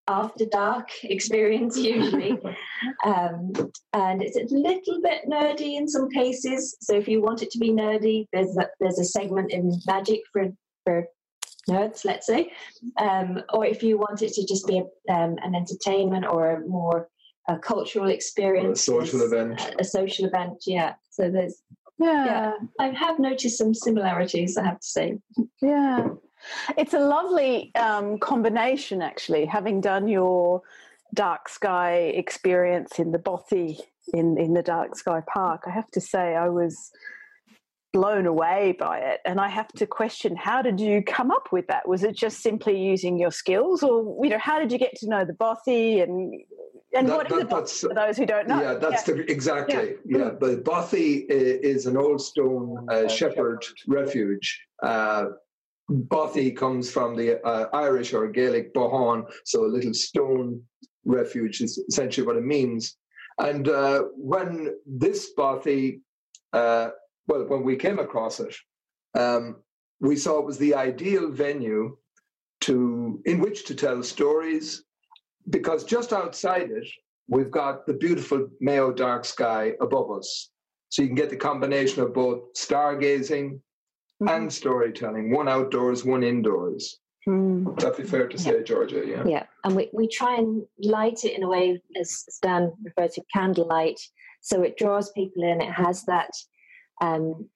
after 0.07 0.45
dark 0.45 0.89
experience 1.03 1.77
usually, 1.77 2.31
um, 3.05 3.53
and 3.93 4.21
it's 4.21 4.37
a 4.37 4.55
little 4.55 5.01
bit 5.01 5.29
nerdy 5.29 5.77
in 5.77 5.87
some 5.87 6.09
cases. 6.09 6.75
So 6.81 6.95
if 6.95 7.07
you 7.07 7.21
want 7.21 7.41
it 7.41 7.51
to 7.51 7.59
be 7.59 7.71
nerdy, 7.71 8.27
there's 8.33 8.55
a, 8.57 8.67
there's 8.79 8.99
a 8.99 9.05
segment 9.05 9.51
in 9.51 9.79
magic 9.87 10.21
for 10.31 10.47
for 10.85 11.07
nerds, 11.69 12.03
let's 12.03 12.27
say, 12.27 12.51
um, 12.99 13.41
or 13.53 13.65
if 13.65 13.83
you 13.83 13.97
want 13.97 14.21
it 14.21 14.33
to 14.33 14.45
just 14.45 14.67
be 14.67 14.79
a, 14.79 15.13
um, 15.13 15.37
an 15.43 15.55
entertainment 15.55 16.25
or 16.25 16.51
a 16.51 16.67
more 16.67 17.07
a 17.49 17.57
cultural 17.57 18.09
experience, 18.09 18.79
a 18.79 18.83
social 18.83 19.21
event. 19.21 19.61
a, 19.61 19.81
a 19.81 19.83
social 19.83 20.25
event. 20.25 20.63
Yeah. 20.65 20.93
So 21.11 21.29
there's 21.29 21.61
Yeah. 21.99 22.53
I 22.79 22.87
have 22.87 23.19
noticed 23.19 23.57
some 23.57 23.73
similarities. 23.73 24.57
I 24.57 24.63
have 24.63 24.79
to 24.79 24.87
say. 24.87 25.19
Yeah. 25.61 26.09
It's 26.77 26.93
a 26.93 26.99
lovely 26.99 27.73
um, 27.75 28.17
combination, 28.19 29.01
actually, 29.01 29.45
having 29.45 29.79
done 29.79 30.07
your 30.07 30.61
dark 31.13 31.47
sky 31.47 31.95
experience 32.15 32.99
in 32.99 33.11
the 33.11 33.19
Bothy 33.19 33.79
in, 34.13 34.37
in 34.37 34.53
the 34.53 34.63
Dark 34.63 34.95
Sky 34.95 35.21
Park. 35.31 35.63
I 35.67 35.71
have 35.71 35.89
to 35.91 36.01
say, 36.01 36.35
I 36.35 36.49
was 36.49 36.91
blown 37.93 38.25
away 38.25 38.75
by 38.77 38.97
it. 38.97 39.21
And 39.23 39.39
I 39.39 39.47
have 39.47 39.67
to 39.73 39.85
question 39.85 40.35
how 40.35 40.61
did 40.61 40.79
you 40.79 41.03
come 41.03 41.31
up 41.31 41.51
with 41.51 41.67
that? 41.67 41.87
Was 41.87 42.03
it 42.03 42.15
just 42.15 42.41
simply 42.41 42.77
using 42.77 43.17
your 43.19 43.31
skills, 43.31 43.83
or 43.83 44.17
you 44.23 44.31
know, 44.31 44.39
how 44.39 44.59
did 44.59 44.71
you 44.71 44.79
get 44.79 44.95
to 44.97 45.07
know 45.07 45.23
the 45.23 45.33
Bothy 45.33 46.01
and 46.01 46.41
and 46.93 47.07
That- 47.07 47.17
what 47.17 47.31
is 47.31 47.37
that- 47.37 47.39
the 47.39 47.45
Bothy 47.45 47.49
that's- 47.55 47.81
for 47.81 47.93
those 47.93 48.17
who 48.17 48.25
don't 48.25 48.47
know? 48.47 48.61
Yeah, 48.61 48.73
that's 48.75 49.03
the 49.03 49.29
exactly. 49.31 49.97
Yeah, 50.05 50.31
but 50.31 50.63
Bothy 50.63 51.25
is 51.29 51.85
an 51.85 51.97
old 51.97 52.21
stone 52.21 52.87
uh, 52.89 53.07
shepherd 53.07 53.65
refuge. 53.87 54.65
Uh, 54.81 55.25
Bothy 55.89 56.55
comes 56.55 56.89
from 56.91 57.15
the 57.15 57.43
uh, 57.45 57.69
Irish 57.73 58.13
or 58.13 58.27
Gaelic 58.27 58.73
bothán, 58.73 59.29
so 59.45 59.65
a 59.65 59.67
little 59.67 59.93
stone 59.93 60.61
refuge 61.05 61.61
is 61.61 61.77
essentially 61.89 62.25
what 62.25 62.37
it 62.37 62.45
means. 62.45 62.95
And 63.39 63.67
uh, 63.67 64.03
when 64.15 64.75
this 64.85 65.33
Bothy, 65.37 66.01
uh, 66.53 66.91
well, 67.27 67.45
when 67.45 67.63
we 67.63 67.75
came 67.75 67.99
across 67.99 68.39
it, 68.39 68.55
um, 69.15 69.57
we 69.99 70.15
saw 70.15 70.39
it 70.39 70.45
was 70.45 70.57
the 70.57 70.75
ideal 70.75 71.29
venue 71.29 71.97
to 72.61 73.21
in 73.25 73.39
which 73.39 73.65
to 73.65 73.75
tell 73.75 74.01
stories, 74.03 74.83
because 75.49 75.83
just 75.83 76.13
outside 76.13 76.69
it 76.71 76.87
we've 77.27 77.51
got 77.51 77.85
the 77.85 77.93
beautiful 77.93 78.47
Mayo 78.59 78.91
dark 78.91 79.25
sky 79.25 79.73
above 79.81 80.11
us. 80.11 80.49
So 80.89 81.01
you 81.01 81.07
can 81.07 81.15
get 81.15 81.29
the 81.29 81.37
combination 81.37 82.03
of 82.03 82.13
both 82.13 82.53
stargazing 82.53 83.59
and 84.27 84.51
storytelling, 84.53 85.31
one 85.33 85.47
outdoors, 85.47 86.05
one 86.05 86.23
indoors. 86.23 86.99
Mm. 87.27 87.79
That'd 87.79 87.97
be 87.97 88.03
fair 88.03 88.27
to 88.27 88.37
say, 88.37 88.63
Georgia, 88.63 89.03
yeah. 89.05 89.23
Yeah, 89.25 89.43
and 89.63 89.75
we, 89.75 89.89
we 89.93 90.07
try 90.07 90.35
and 90.35 90.63
light 90.83 91.23
it 91.23 91.35
in 91.35 91.43
a 91.43 91.47
way, 91.47 91.81
as 91.99 92.25
Dan 92.41 92.71
referred 92.83 93.11
to, 93.13 93.23
candlelight, 93.33 93.99
so 94.41 94.61
it 94.61 94.77
draws 94.77 95.11
people 95.11 95.43
in. 95.43 95.61
It 95.61 95.71
has 95.71 96.03
that 96.03 96.31
um, 97.01 97.49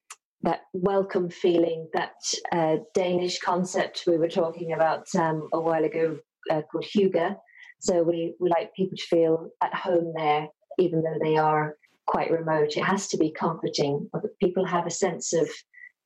that 0.43 0.61
welcome 0.73 1.29
feeling, 1.29 1.89
that 1.93 2.15
uh, 2.51 2.77
Danish 2.93 3.39
concept 3.39 4.03
we 4.07 4.17
were 4.17 4.29
talking 4.29 4.73
about 4.73 5.05
um, 5.15 5.47
a 5.53 5.59
while 5.59 5.83
ago 5.83 6.17
uh, 6.49 6.61
called 6.71 6.85
Hygge. 6.85 7.35
So 7.79 8.03
we, 8.03 8.35
we 8.39 8.49
like 8.49 8.73
people 8.73 8.97
to 8.97 9.03
feel 9.03 9.49
at 9.61 9.73
home 9.73 10.13
there, 10.15 10.47
even 10.79 11.03
though 11.03 11.19
they 11.21 11.37
are 11.37 11.75
quite 12.05 12.31
remote. 12.31 12.77
It 12.77 12.83
has 12.83 13.07
to 13.09 13.17
be 13.17 13.31
comforting. 13.31 14.09
People 14.41 14.65
have 14.65 14.87
a 14.87 14.91
sense 14.91 15.33
of 15.33 15.49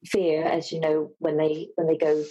fear, 0.05 0.43
as 0.43 0.71
you 0.71 0.79
know, 0.79 1.11
when 1.19 1.37
they 1.37 1.69
when 1.75 1.87
they 1.87 1.97
go 1.97 2.23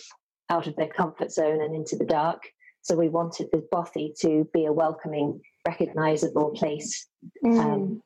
out 0.51 0.67
of 0.67 0.77
their 0.77 0.89
comfort 0.89 1.31
zone 1.31 1.63
and 1.63 1.75
into 1.75 1.97
the 1.97 2.05
dark. 2.05 2.43
So 2.83 2.97
we 2.97 3.09
wanted 3.09 3.49
the 3.53 3.67
Bothy 3.71 4.15
to 4.21 4.49
be 4.53 4.65
a 4.65 4.73
welcoming, 4.73 5.41
recognizable 5.67 6.51
place 6.51 7.07
Mm. 7.45 7.59
um, 7.61 8.03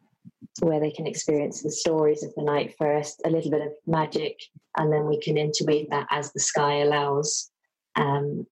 where 0.61 0.81
they 0.81 0.91
can 0.91 1.07
experience 1.07 1.63
the 1.63 1.71
stories 1.71 2.23
of 2.23 2.35
the 2.35 2.43
night 2.43 2.75
first, 2.79 3.23
a 3.25 3.31
little 3.31 3.51
bit 3.51 3.63
of 3.63 3.73
magic, 3.87 4.39
and 4.77 4.93
then 4.93 5.07
we 5.07 5.21
can 5.21 5.37
integrate 5.37 5.91
that 5.91 6.07
as 6.11 6.33
the 6.33 6.41
sky 6.41 6.79
allows. 6.79 7.51
Um, 7.97 8.47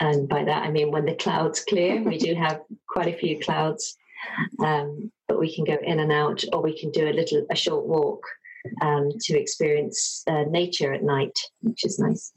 and 0.00 0.28
by 0.28 0.44
that 0.44 0.62
I 0.62 0.70
mean 0.70 0.90
when 0.90 1.06
the 1.06 1.14
clouds 1.14 1.64
clear, 1.68 2.02
we 2.02 2.18
do 2.18 2.34
have 2.46 2.60
quite 2.88 3.14
a 3.14 3.18
few 3.18 3.40
clouds, 3.40 3.96
um, 4.64 5.10
but 5.28 5.38
we 5.38 5.54
can 5.54 5.64
go 5.64 5.76
in 5.82 6.00
and 6.00 6.12
out, 6.12 6.44
or 6.52 6.62
we 6.62 6.78
can 6.78 6.90
do 6.90 7.08
a 7.08 7.12
little 7.12 7.46
a 7.50 7.56
short 7.56 7.86
walk 7.86 8.22
um, 8.80 9.10
to 9.20 9.38
experience 9.38 10.22
uh, 10.26 10.44
nature 10.48 10.92
at 10.92 11.02
night, 11.02 11.38
which 11.62 11.84
is 11.84 11.98
nice. 11.98 12.32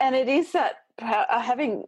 And 0.00 0.14
it 0.14 0.28
is 0.28 0.52
that 0.52 0.82
uh, 1.00 1.40
having 1.40 1.84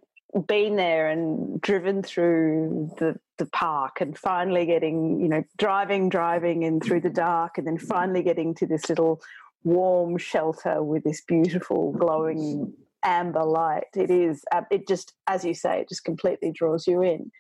been 0.47 0.77
there 0.77 1.09
and 1.09 1.61
driven 1.61 2.03
through 2.03 2.91
the, 2.99 3.19
the 3.39 3.47
park 3.47 4.01
and 4.01 4.17
finally 4.17 4.67
getting 4.67 5.21
you 5.21 5.29
know 5.29 5.43
driving 5.57 6.09
driving 6.09 6.65
and 6.65 6.83
through 6.83 7.01
the 7.01 7.11
dark 7.11 7.57
and 7.57 7.67
then 7.67 7.79
finally 7.79 8.23
getting 8.23 8.55
to 8.55 8.67
this 8.67 8.89
little 8.91 9.23
warm 9.65 10.19
shelter 10.19 10.83
with 10.83 11.03
this 11.05 11.23
beautiful 11.23 11.93
glowing 11.93 12.73
amber 13.05 13.45
light 13.45 13.85
it 13.95 14.11
is 14.11 14.43
uh, 14.55 14.63
it 14.71 14.87
just 14.89 15.15
as 15.27 15.45
you 15.45 15.55
say 15.55 15.81
it 15.81 15.89
just 15.89 16.05
completely 16.05 16.51
draws 16.53 16.87
you 16.87 17.03
in 17.03 17.31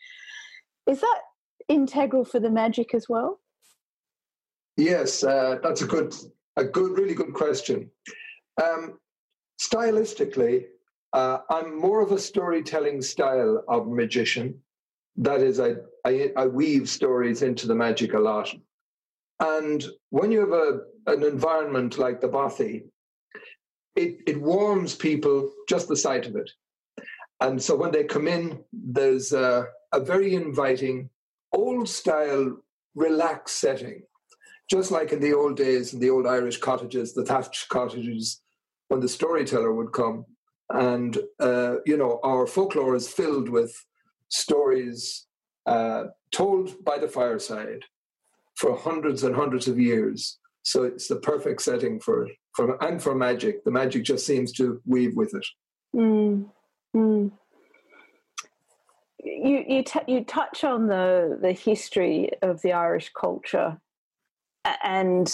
is 0.86 1.00
that 1.00 1.20
integral 1.68 2.24
for 2.24 2.40
the 2.40 2.50
magic 2.50 2.94
as 2.94 3.08
well 3.08 3.40
Yes, 4.78 5.24
uh, 5.24 5.56
that's 5.60 5.82
a 5.82 5.86
good, 5.86 6.14
a 6.56 6.62
good, 6.62 6.96
really 6.96 7.14
good 7.14 7.34
question. 7.34 7.90
Um, 8.62 8.96
stylistically, 9.60 10.66
uh, 11.12 11.38
I'm 11.50 11.76
more 11.76 12.00
of 12.00 12.12
a 12.12 12.18
storytelling 12.18 13.02
style 13.02 13.64
of 13.66 13.88
magician. 13.88 14.54
That 15.16 15.40
is, 15.40 15.58
I, 15.58 15.74
I, 16.06 16.30
I 16.36 16.46
weave 16.46 16.88
stories 16.88 17.42
into 17.42 17.66
the 17.66 17.74
magic 17.74 18.14
a 18.14 18.20
lot. 18.20 18.54
And 19.40 19.84
when 20.10 20.30
you 20.30 20.40
have 20.40 20.52
a, 20.52 20.78
an 21.12 21.24
environment 21.24 21.98
like 21.98 22.20
the 22.20 22.28
Bothy, 22.28 22.84
it, 24.02 24.20
it 24.26 24.40
warms 24.40 24.94
people 24.94 25.50
just 25.68 25.88
the 25.88 25.96
sight 25.96 26.26
of 26.26 26.36
it. 26.36 26.50
And 27.40 27.62
so 27.62 27.76
when 27.76 27.92
they 27.92 28.04
come 28.04 28.26
in, 28.26 28.64
there's 28.72 29.32
a, 29.32 29.66
a 29.92 30.00
very 30.00 30.34
inviting, 30.34 31.10
old 31.52 31.88
style, 31.88 32.56
relaxed 32.94 33.60
setting 33.60 34.02
just 34.68 34.90
like 34.90 35.12
in 35.12 35.20
the 35.20 35.32
old 35.32 35.56
days 35.56 35.94
in 35.94 36.00
the 36.00 36.10
old 36.10 36.26
Irish 36.26 36.58
cottages, 36.58 37.14
the 37.14 37.24
thatched 37.24 37.68
cottages, 37.68 38.42
when 38.88 39.00
the 39.00 39.08
storyteller 39.08 39.72
would 39.72 39.92
come. 39.92 40.26
And, 40.70 41.16
uh, 41.40 41.76
you 41.86 41.96
know, 41.96 42.20
our 42.22 42.46
folklore 42.46 42.94
is 42.94 43.08
filled 43.08 43.48
with 43.48 43.72
stories 44.28 45.26
uh, 45.66 46.04
told 46.30 46.84
by 46.84 46.98
the 46.98 47.08
fireside 47.08 47.84
for 48.56 48.76
hundreds 48.76 49.22
and 49.24 49.34
hundreds 49.34 49.68
of 49.68 49.78
years. 49.78 50.38
So 50.62 50.82
it's 50.82 51.08
the 51.08 51.16
perfect 51.16 51.62
setting 51.62 51.98
for 51.98 52.26
it. 52.26 52.32
For, 52.58 52.76
and 52.82 53.00
for 53.00 53.14
magic. 53.14 53.62
The 53.62 53.70
magic 53.70 54.02
just 54.02 54.26
seems 54.26 54.50
to 54.54 54.82
weave 54.84 55.14
with 55.14 55.32
it. 55.32 55.46
Mm. 55.94 56.46
Mm. 56.92 57.30
You 59.22 59.64
you 59.68 59.84
t- 59.84 60.00
you 60.08 60.24
touch 60.24 60.64
on 60.64 60.88
the 60.88 61.38
the 61.40 61.52
history 61.52 62.30
of 62.42 62.60
the 62.62 62.72
Irish 62.72 63.12
culture 63.12 63.78
and 64.82 65.32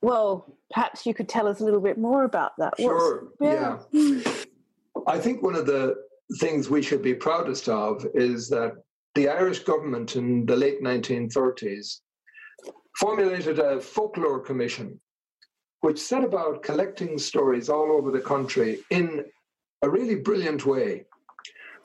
well, 0.00 0.46
perhaps 0.70 1.04
you 1.04 1.12
could 1.12 1.28
tell 1.28 1.46
us 1.46 1.60
a 1.60 1.64
little 1.64 1.80
bit 1.80 1.98
more 1.98 2.24
about 2.24 2.52
that. 2.56 2.72
Sure. 2.78 3.28
yeah. 3.38 3.80
yeah. 3.92 4.20
I 5.06 5.18
think 5.18 5.42
one 5.42 5.56
of 5.56 5.66
the 5.66 5.96
things 6.40 6.70
we 6.70 6.80
should 6.80 7.02
be 7.02 7.12
proudest 7.12 7.68
of 7.68 8.06
is 8.14 8.48
that 8.48 8.72
the 9.14 9.28
Irish 9.28 9.58
government 9.58 10.16
in 10.16 10.46
the 10.46 10.56
late 10.56 10.82
1930s 10.82 12.00
formulated 12.98 13.58
a 13.58 13.78
folklore 13.78 14.40
commission 14.40 14.98
which 15.84 15.98
set 16.00 16.24
about 16.24 16.62
collecting 16.62 17.18
stories 17.18 17.68
all 17.68 17.92
over 17.92 18.10
the 18.10 18.26
country 18.32 18.78
in 18.88 19.22
a 19.82 19.90
really 19.90 20.14
brilliant 20.14 20.64
way. 20.64 21.04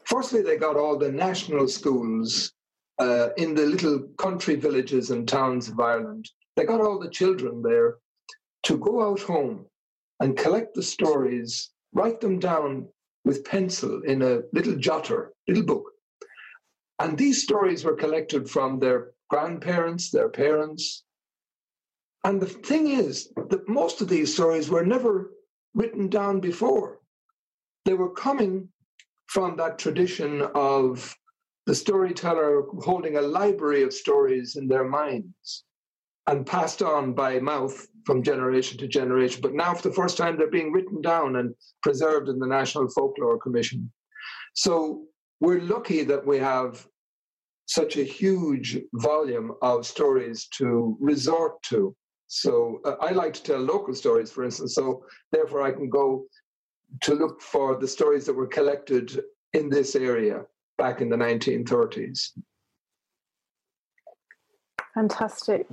Firstly, 0.05 0.41
they 0.41 0.55
got 0.55 0.77
all 0.77 0.97
the 0.97 1.11
national 1.11 1.67
schools 1.67 2.53
uh, 2.99 3.31
in 3.35 3.53
the 3.53 3.65
little 3.65 3.99
country 4.17 4.55
villages 4.55 5.11
and 5.11 5.27
towns 5.27 5.67
of 5.67 5.81
Ireland. 5.81 6.29
They 6.55 6.63
got 6.63 6.79
all 6.79 6.97
the 6.97 7.09
children 7.09 7.61
there 7.61 7.97
to 8.63 8.77
go 8.77 9.05
out 9.05 9.19
home 9.19 9.65
and 10.21 10.37
collect 10.37 10.75
the 10.75 10.83
stories, 10.83 11.71
write 11.91 12.21
them 12.21 12.39
down 12.39 12.87
with 13.25 13.43
pencil 13.43 14.01
in 14.03 14.21
a 14.21 14.43
little 14.53 14.75
jotter, 14.75 15.31
little 15.45 15.65
book. 15.65 15.91
And 16.99 17.17
these 17.17 17.43
stories 17.43 17.83
were 17.83 17.97
collected 17.97 18.49
from 18.49 18.79
their 18.79 19.11
grandparents, 19.29 20.09
their 20.09 20.29
parents. 20.29 21.03
And 22.23 22.41
the 22.41 22.47
thing 22.47 22.87
is 22.87 23.31
that 23.49 23.69
most 23.69 24.01
of 24.01 24.09
these 24.09 24.33
stories 24.33 24.69
were 24.69 24.85
never 24.85 25.31
written 25.73 26.09
down 26.09 26.39
before. 26.39 26.99
They 27.85 27.93
were 27.93 28.13
coming 28.13 28.69
from 29.27 29.55
that 29.57 29.77
tradition 29.77 30.41
of 30.55 31.15
the 31.65 31.75
storyteller 31.75 32.63
holding 32.79 33.17
a 33.17 33.21
library 33.21 33.83
of 33.83 33.93
stories 33.93 34.55
in 34.55 34.67
their 34.67 34.83
minds 34.83 35.63
and 36.27 36.45
passed 36.45 36.81
on 36.81 37.13
by 37.13 37.39
mouth 37.39 37.87
from 38.05 38.23
generation 38.23 38.77
to 38.79 38.87
generation. 38.87 39.39
But 39.41 39.53
now, 39.53 39.73
for 39.73 39.87
the 39.87 39.95
first 39.95 40.17
time, 40.17 40.37
they're 40.37 40.49
being 40.49 40.71
written 40.71 41.01
down 41.01 41.37
and 41.37 41.53
preserved 41.83 42.27
in 42.27 42.39
the 42.39 42.47
National 42.47 42.89
Folklore 42.89 43.39
Commission. 43.39 43.91
So 44.55 45.05
we're 45.39 45.61
lucky 45.61 46.03
that 46.03 46.25
we 46.25 46.37
have 46.39 46.85
such 47.67 47.97
a 47.97 48.03
huge 48.03 48.79
volume 48.93 49.53
of 49.61 49.85
stories 49.85 50.47
to 50.57 50.97
resort 50.99 51.61
to. 51.63 51.95
So 52.29 52.79
uh, 52.85 52.93
I 53.01 53.09
like 53.09 53.33
to 53.33 53.43
tell 53.43 53.59
local 53.59 53.95
stories, 53.95 54.31
for 54.31 54.43
instance. 54.43 54.75
So 54.75 55.03
therefore, 55.31 55.63
I 55.63 55.71
can 55.71 55.89
go 55.89 56.25
to 57.01 57.15
look 57.15 57.41
for 57.41 57.75
the 57.75 57.87
stories 57.87 58.25
that 58.27 58.35
were 58.35 58.47
collected 58.47 59.19
in 59.53 59.67
this 59.67 59.95
area 59.95 60.43
back 60.77 61.01
in 61.01 61.09
the 61.09 61.15
1930s. 61.15 62.29
Fantastic. 64.93 65.65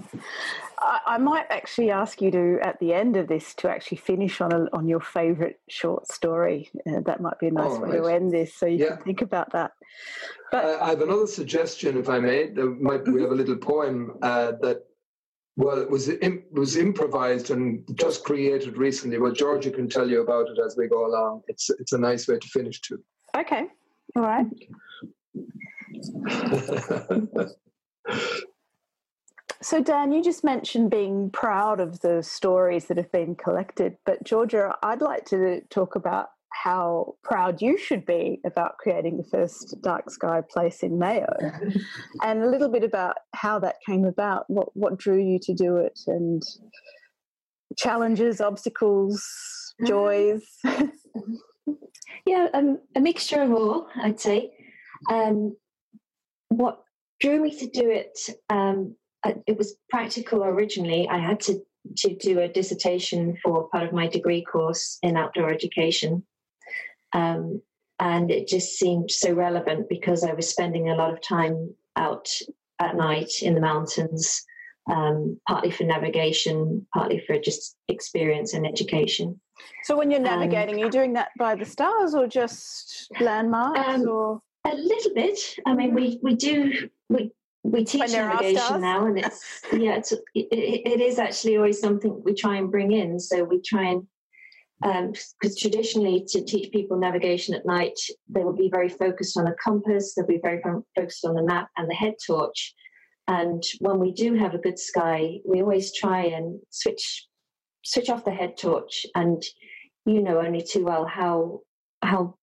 I, 0.79 1.01
I, 1.07 1.19
might 1.19 1.47
actually 1.51 1.91
ask 1.91 2.23
you 2.23 2.31
to, 2.31 2.59
at 2.63 2.79
the 2.81 2.95
end 2.95 3.17
of 3.17 3.29
this, 3.29 3.55
to 3.57 3.69
actually 3.69 3.99
finish 3.99 4.41
on 4.41 4.53
a, 4.53 4.67
on 4.73 4.87
your 4.87 5.01
favourite 5.01 5.57
short 5.69 6.07
story. 6.07 6.71
Uh, 6.89 7.01
that 7.05 7.21
might 7.21 7.39
be 7.39 7.49
a 7.49 7.51
nice 7.51 7.79
way 7.79 7.97
to 7.97 8.07
end 8.07 8.33
this, 8.33 8.55
so 8.55 8.67
you 8.67 8.79
yeah. 8.79 8.97
can 8.97 9.05
think 9.05 9.23
about 9.23 9.53
that. 9.53 9.73
But 10.53 10.65
uh, 10.65 10.79
I 10.81 10.91
have 10.91 11.03
another 11.03 11.27
suggestion, 11.27 11.99
if 11.99 12.09
I 12.09 12.19
may. 12.19 12.49
Might 12.51 13.07
we 13.09 13.21
have 13.23 13.33
a 13.33 13.35
little 13.35 13.57
poem 13.57 14.17
uh, 14.23 14.53
that 14.63 14.85
well, 15.57 15.81
it 15.81 15.91
was 15.91 16.09
it 16.09 16.53
was 16.53 16.77
improvised 16.77 17.51
and 17.51 17.83
just 17.95 18.25
created 18.25 18.77
recently. 18.77 19.19
Well, 19.19 19.33
Georgia 19.33 19.71
can 19.71 19.89
tell 19.89 20.09
you 20.09 20.21
about 20.21 20.49
it 20.51 20.59
as 20.65 20.77
we 20.77 20.87
go 20.87 21.07
along. 21.07 21.43
It's 21.49 21.71
it's 21.71 21.93
a 21.93 21.99
nice 21.99 22.29
way 22.29 22.39
to 22.39 22.49
finish 22.49 22.81
too. 22.81 23.03
Okay, 23.37 23.67
all 24.15 24.23
right. 24.23 24.47
So, 29.63 29.83
Dan, 29.83 30.13
you 30.13 30.23
just 30.23 30.45
mentioned 30.45 30.91
being 30.91 31.31
proud 31.31 31.81
of 31.81 32.01
the 32.01 32.23
stories 32.23 32.85
that 32.85 32.99
have 32.99 33.11
been 33.11 33.35
collected, 33.35 33.97
but 34.05 34.23
Georgia, 34.23 34.77
I'd 34.83 35.01
like 35.01 35.25
to 35.27 35.63
talk 35.71 35.97
about 35.97 36.29
how 36.51 37.15
proud 37.23 37.61
you 37.61 37.79
should 37.79 38.05
be 38.07 38.41
about 38.45 38.79
creating 38.79 39.17
the 39.17 39.25
first 39.25 39.77
dark 39.83 40.11
sky 40.11 40.43
place 40.49 40.83
in 40.83 40.99
Mayo 40.99 41.27
and 42.23 42.43
a 42.43 42.49
little 42.49 42.69
bit 42.69 42.85
about 42.85 43.17
how 43.35 43.59
that 43.59 43.77
came 43.87 44.05
about, 44.05 44.49
what, 44.49 44.69
what 44.75 44.99
drew 44.99 45.19
you 45.19 45.39
to 45.43 45.55
do 45.55 45.77
it, 45.77 45.99
and 46.07 46.43
challenges, 47.79 48.41
obstacles, 48.41 49.25
joys. 49.87 50.43
yeah, 52.27 52.49
um, 52.55 52.79
a 52.95 53.01
mixture 53.01 53.43
of 53.43 53.53
all, 53.53 53.89
I'd 54.03 54.21
say. 54.21 54.53
Um, 55.11 55.57
what 56.49 56.83
drew 57.21 57.43
me 57.43 57.57
to 57.59 57.67
do 57.69 57.91
it 57.91 58.19
um, 58.51 58.97
it 59.47 59.57
was 59.57 59.77
practical 59.91 60.45
originally. 60.45 61.09
I 61.09 61.19
had 61.19 61.41
to 61.41 61.61
to 61.99 62.17
do 62.17 62.41
a 62.41 62.49
dissertation 62.49 63.37
for 63.45 63.69
part 63.69 63.85
of 63.85 63.93
my 63.93 64.09
degree 64.09 64.43
course 64.43 64.99
in 65.03 65.17
outdoor 65.17 65.53
education. 65.53 66.25
Um, 67.13 67.63
and 67.99 68.31
it 68.31 68.47
just 68.47 68.79
seemed 68.79 69.11
so 69.11 69.33
relevant 69.33 69.89
because 69.89 70.23
I 70.23 70.35
was 70.35 70.49
spending 70.49 70.91
a 70.91 70.95
lot 70.95 71.13
of 71.13 71.21
time 71.23 71.75
out 71.97 72.29
at 72.79 72.97
night 72.97 73.31
in 73.41 73.55
the 73.55 73.61
mountains, 73.61 74.45
um, 74.91 75.41
partly 75.49 75.71
for 75.71 75.85
navigation, 75.85 76.87
partly 76.93 77.23
for 77.27 77.39
just 77.39 77.77
experience 77.89 78.53
and 78.53 78.67
education. 78.67 79.41
So, 79.85 79.97
when 79.97 80.11
you're 80.11 80.21
navigating, 80.21 80.75
um, 80.75 80.83
are 80.83 80.85
you 80.85 80.91
doing 80.91 81.15
that 81.15 81.31
by 81.39 81.55
the 81.55 81.65
stars 81.65 82.15
or 82.15 82.27
just 82.27 83.11
landmarks? 83.21 83.81
Um, 83.81 84.09
or 84.09 84.43
a 84.67 84.75
little 84.75 85.15
bit. 85.15 85.39
I 85.65 85.75
mean, 85.75 85.95
we 85.95 86.19
we 86.23 86.35
do 86.35 86.91
we 87.09 87.31
we 87.63 87.85
teach 87.85 88.13
navigation 88.13 88.83
now, 88.83 89.07
and 89.07 89.19
it's 89.19 89.63
yeah, 89.73 89.97
it's, 89.97 90.13
it, 90.13 90.23
it 90.35 91.01
is 91.01 91.19
actually 91.19 91.57
always 91.57 91.81
something 91.81 92.23
we 92.25 92.35
try 92.35 92.57
and 92.57 92.71
bring 92.71 92.93
in. 92.93 93.19
So 93.19 93.45
we 93.45 93.61
try 93.63 93.85
and 93.85 94.07
because 94.83 95.53
um, 95.53 95.57
traditionally 95.59 96.25
to 96.29 96.45
teach 96.45 96.71
people 96.71 96.99
navigation 96.99 97.55
at 97.55 97.65
night, 97.65 97.99
they 98.29 98.45
will 98.45 98.57
be 98.57 98.71
very 98.71 98.89
focused 98.89 99.39
on 99.39 99.47
a 99.47 99.55
compass, 99.55 100.15
they'll 100.15 100.27
be 100.27 100.41
very 100.43 100.61
focused 100.95 101.25
on 101.25 101.35
the 101.35 101.43
map 101.43 101.69
and 101.77 101.89
the 101.89 101.95
head 101.95 102.15
torch. 102.27 102.75
And 103.29 103.63
when 103.81 103.99
we 103.99 104.13
do 104.13 104.35
have 104.35 104.55
a 104.55 104.59
good 104.59 104.79
sky, 104.79 105.39
we 105.45 105.63
always 105.63 105.95
try 105.95 106.25
and 106.25 106.61
switch 106.71 107.27
switch 107.83 108.11
off 108.11 108.25
the 108.25 108.33
head 108.33 108.57
torch. 108.57 109.07
And 109.15 109.43
you 110.07 110.23
know 110.23 110.41
only 110.41 110.63
too 110.63 110.85
well 110.85 111.05
how 111.05 111.61
how 112.03 112.35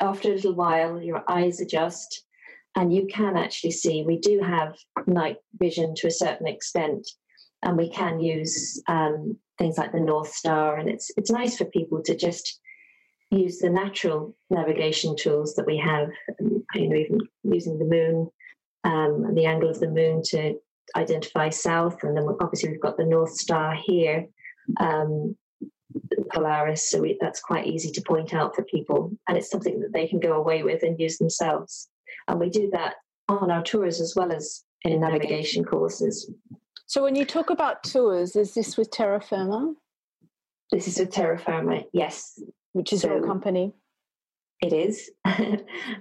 after 0.00 0.30
a 0.30 0.34
little 0.34 0.54
while 0.54 1.02
your 1.02 1.22
eyes 1.28 1.60
adjust 1.60 2.24
and 2.76 2.94
you 2.94 3.06
can 3.06 3.36
actually 3.36 3.72
see 3.72 4.04
we 4.06 4.18
do 4.18 4.40
have 4.40 4.76
night 5.06 5.36
vision 5.58 5.94
to 5.96 6.06
a 6.06 6.12
certain 6.12 6.46
extent 6.46 7.06
and 7.62 7.76
we 7.76 7.90
can 7.90 8.20
use 8.20 8.80
um, 8.86 9.36
things 9.58 9.78
like 9.78 9.92
the 9.92 10.00
north 10.00 10.32
star 10.32 10.76
and 10.76 10.88
it's 10.88 11.10
it's 11.16 11.30
nice 11.30 11.56
for 11.56 11.64
people 11.66 12.02
to 12.02 12.16
just 12.16 12.60
use 13.30 13.58
the 13.58 13.68
natural 13.68 14.34
navigation 14.50 15.14
tools 15.16 15.54
that 15.54 15.66
we 15.66 15.76
have 15.76 16.08
you 16.74 16.88
know 16.88 16.96
even 16.96 17.18
using 17.42 17.78
the 17.78 17.84
moon 17.84 18.28
um, 18.84 19.34
the 19.34 19.44
angle 19.44 19.68
of 19.68 19.80
the 19.80 19.88
moon 19.88 20.22
to 20.24 20.54
identify 20.96 21.48
south 21.48 22.02
and 22.02 22.16
then 22.16 22.24
obviously 22.40 22.70
we've 22.70 22.80
got 22.80 22.96
the 22.96 23.04
north 23.04 23.32
star 23.32 23.74
here 23.74 24.26
um, 24.80 25.36
polaris 26.32 26.88
so 26.88 27.00
we, 27.00 27.18
that's 27.20 27.40
quite 27.40 27.66
easy 27.66 27.90
to 27.90 28.02
point 28.02 28.32
out 28.32 28.54
for 28.54 28.62
people 28.64 29.10
and 29.28 29.36
it's 29.36 29.50
something 29.50 29.80
that 29.80 29.92
they 29.92 30.06
can 30.06 30.20
go 30.20 30.32
away 30.34 30.62
with 30.62 30.82
and 30.82 30.98
use 30.98 31.18
themselves 31.18 31.88
and 32.28 32.40
we 32.40 32.48
do 32.48 32.70
that 32.72 32.94
on 33.28 33.50
our 33.50 33.62
tours 33.62 34.00
as 34.00 34.14
well 34.16 34.32
as 34.32 34.64
in 34.84 35.00
navigation 35.00 35.64
courses. 35.64 36.30
So 36.88 37.02
when 37.02 37.14
you 37.14 37.26
talk 37.26 37.50
about 37.50 37.84
tours, 37.84 38.34
is 38.34 38.54
this 38.54 38.78
with 38.78 38.90
Terra 38.90 39.20
Firma? 39.20 39.74
This 40.72 40.88
is 40.88 40.98
with 40.98 41.10
Terra 41.10 41.38
Firma, 41.38 41.82
yes. 41.92 42.42
Which 42.72 42.94
is 42.94 43.02
so 43.02 43.08
your 43.08 43.26
company? 43.26 43.74
It 44.62 44.72
is. 44.72 45.10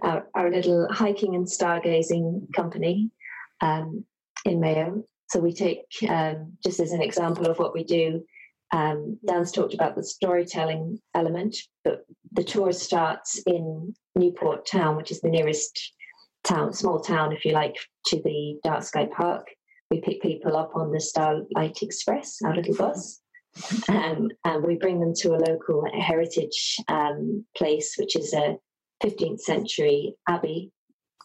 our, 0.01 0.27
our, 0.33 0.49
little 0.49 0.87
hiking 0.89 1.35
and 1.35 1.45
stargazing 1.45 2.53
company 2.55 3.11
um, 3.59 4.05
in 4.45 4.61
Mayo. 4.61 5.03
So 5.29 5.41
we 5.41 5.53
take, 5.53 5.81
um, 6.07 6.53
just 6.63 6.79
as 6.79 6.93
an 6.93 7.01
example 7.01 7.47
of 7.47 7.59
what 7.59 7.73
we 7.73 7.83
do, 7.83 8.23
um, 8.71 9.19
Dan's 9.27 9.51
talked 9.51 9.73
about 9.73 9.97
the 9.97 10.03
storytelling 10.05 11.01
element, 11.13 11.57
but 11.83 12.05
the 12.31 12.45
tour 12.45 12.71
starts 12.71 13.41
in 13.45 13.93
Newport 14.15 14.65
Town, 14.65 14.95
which 14.95 15.11
is 15.11 15.19
the 15.19 15.29
nearest 15.29 15.93
town, 16.45 16.71
small 16.71 17.01
town, 17.01 17.33
if 17.33 17.43
you 17.43 17.51
like, 17.51 17.75
to 18.05 18.21
the 18.23 18.57
Dark 18.63 18.83
Sky 18.83 19.05
Park. 19.13 19.47
We 19.89 20.01
pick 20.01 20.21
people 20.21 20.57
up 20.57 20.71
on 20.75 20.91
the 20.91 20.99
Starlight 20.99 21.81
Express, 21.81 22.39
our 22.43 22.55
little 22.55 22.75
bus, 22.75 23.21
um, 23.89 24.29
and 24.43 24.63
we 24.63 24.75
bring 24.75 24.99
them 24.99 25.13
to 25.17 25.29
a 25.29 25.43
local 25.49 25.85
heritage 25.93 26.77
um, 26.87 27.45
place, 27.55 27.95
which 27.97 28.15
is 28.15 28.33
a 28.33 28.57
15th 29.03 29.39
century 29.39 30.15
abbey, 30.27 30.71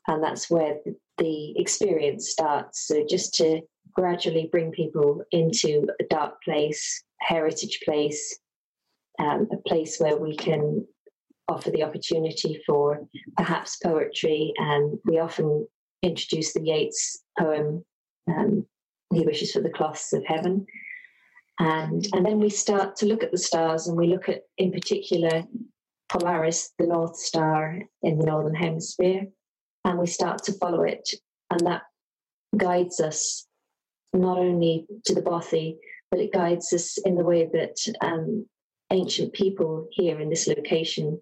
and 0.07 0.23
that's 0.23 0.51
where 0.51 0.77
the 1.19 1.59
experience 1.59 2.31
starts. 2.31 2.87
So 2.87 3.05
just 3.09 3.35
to 3.35 3.63
gradually 3.95 4.49
bring 4.51 4.71
people 4.71 5.23
into 5.31 5.87
a 6.01 6.05
dark 6.09 6.43
place, 6.43 7.03
heritage 7.21 7.81
place, 7.85 8.39
um, 9.19 9.49
a 9.53 9.69
place 9.69 9.99
where 9.99 10.17
we 10.17 10.37
can 10.37 10.87
offer 11.49 11.71
the 11.71 11.83
opportunity 11.83 12.63
for 12.67 13.01
perhaps 13.37 13.77
poetry. 13.77 14.53
And 14.57 14.99
we 15.05 15.19
often 15.19 15.67
introduce 16.03 16.53
the 16.53 16.63
Yeats 16.63 17.23
poem, 17.39 17.85
um, 18.29 18.67
he 19.13 19.25
wishes 19.25 19.53
for 19.53 19.61
the 19.61 19.71
cloths 19.71 20.13
of 20.13 20.25
heaven. 20.25 20.67
And, 21.59 22.07
and 22.13 22.25
then 22.25 22.41
we 22.41 22.51
start 22.51 22.97
to 22.97 23.07
look 23.07 23.23
at 23.23 23.31
the 23.31 23.39
stars 23.39 23.87
and 23.87 23.97
we 23.97 24.07
look 24.07 24.29
at, 24.29 24.43
in 24.59 24.73
particular, 24.73 25.45
Polaris, 26.09 26.73
the 26.79 26.87
North 26.87 27.17
Star 27.17 27.81
in 28.03 28.19
the 28.19 28.27
Northern 28.27 28.55
Hemisphere, 28.55 29.27
and 29.85 29.99
we 29.99 30.07
start 30.07 30.43
to 30.45 30.53
follow 30.55 30.83
it. 30.83 31.09
And 31.51 31.61
that 31.67 31.83
guides 32.57 33.01
us 33.01 33.47
not 34.13 34.39
only 34.39 34.87
to 35.07 35.15
the 35.15 35.23
Bothy, 35.23 35.79
but 36.11 36.21
it 36.21 36.33
guides 36.33 36.73
us 36.73 36.99
in 36.99 37.17
the 37.17 37.25
way 37.25 37.49
that 37.53 37.77
um, 38.03 38.47
ancient 38.91 39.33
people 39.33 39.89
here 39.91 40.21
in 40.21 40.29
this 40.29 40.47
location 40.47 41.21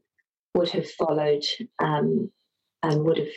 would 0.55 0.71
have 0.71 0.91
followed 0.91 1.45
um, 1.79 2.31
and 2.83 3.05
would 3.05 3.19
have 3.19 3.29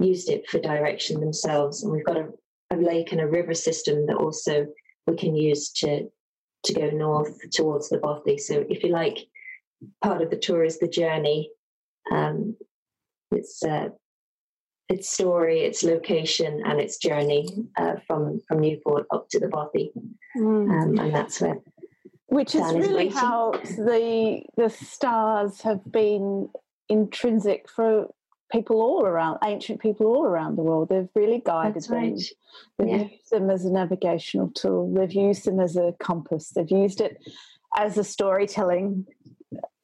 used 0.00 0.28
it 0.28 0.48
for 0.48 0.60
direction 0.60 1.20
themselves. 1.20 1.82
And 1.82 1.92
we've 1.92 2.04
got 2.04 2.18
a, 2.18 2.28
a 2.70 2.76
lake 2.76 3.12
and 3.12 3.20
a 3.20 3.26
river 3.26 3.54
system 3.54 4.06
that 4.06 4.16
also 4.16 4.66
we 5.06 5.16
can 5.16 5.34
use 5.34 5.70
to 5.70 6.08
to 6.64 6.74
go 6.74 6.90
north 6.90 7.38
towards 7.50 7.88
the 7.88 7.98
Bothy. 7.98 8.38
So 8.38 8.64
if 8.68 8.82
you 8.82 8.90
like, 8.90 9.18
part 10.02 10.22
of 10.22 10.30
the 10.30 10.36
tour 10.36 10.64
is 10.64 10.78
the 10.78 10.88
journey. 10.88 11.50
Um, 12.10 12.56
it's 13.30 13.62
uh, 13.62 13.90
its 14.88 15.10
story, 15.10 15.60
its 15.60 15.82
location, 15.82 16.62
and 16.64 16.80
its 16.80 16.98
journey 16.98 17.46
uh, 17.76 17.96
from 18.06 18.40
from 18.48 18.60
Newport 18.60 19.06
up 19.12 19.28
to 19.30 19.38
the 19.38 19.48
Bothy, 19.48 19.92
mm. 20.36 20.82
um, 20.82 20.98
and 20.98 21.14
that's 21.14 21.40
where. 21.40 21.58
Which 22.26 22.54
is 22.54 22.74
really 22.74 23.08
is 23.08 23.14
how 23.14 23.52
the 23.52 24.42
the 24.56 24.68
stars 24.68 25.62
have 25.62 25.80
been 25.90 26.50
intrinsic 26.88 27.68
for 27.70 28.08
people 28.50 28.80
all 28.80 29.04
around, 29.04 29.38
ancient 29.44 29.80
people 29.80 30.06
all 30.06 30.24
around 30.24 30.56
the 30.56 30.62
world. 30.62 30.88
They've 30.88 31.08
really 31.14 31.42
guided 31.44 31.74
That's 31.74 31.88
them. 31.88 31.98
Right. 31.98 32.22
They've 32.78 32.88
yeah. 32.88 32.96
used 33.04 33.30
them 33.30 33.50
as 33.50 33.64
a 33.64 33.72
navigational 33.72 34.50
tool. 34.50 34.92
They've 34.94 35.12
used 35.12 35.44
them 35.44 35.60
as 35.60 35.76
a 35.76 35.94
compass. 35.98 36.50
They've 36.50 36.70
used 36.70 37.00
it 37.00 37.18
as 37.76 37.98
a 37.98 38.04
storytelling 38.04 39.06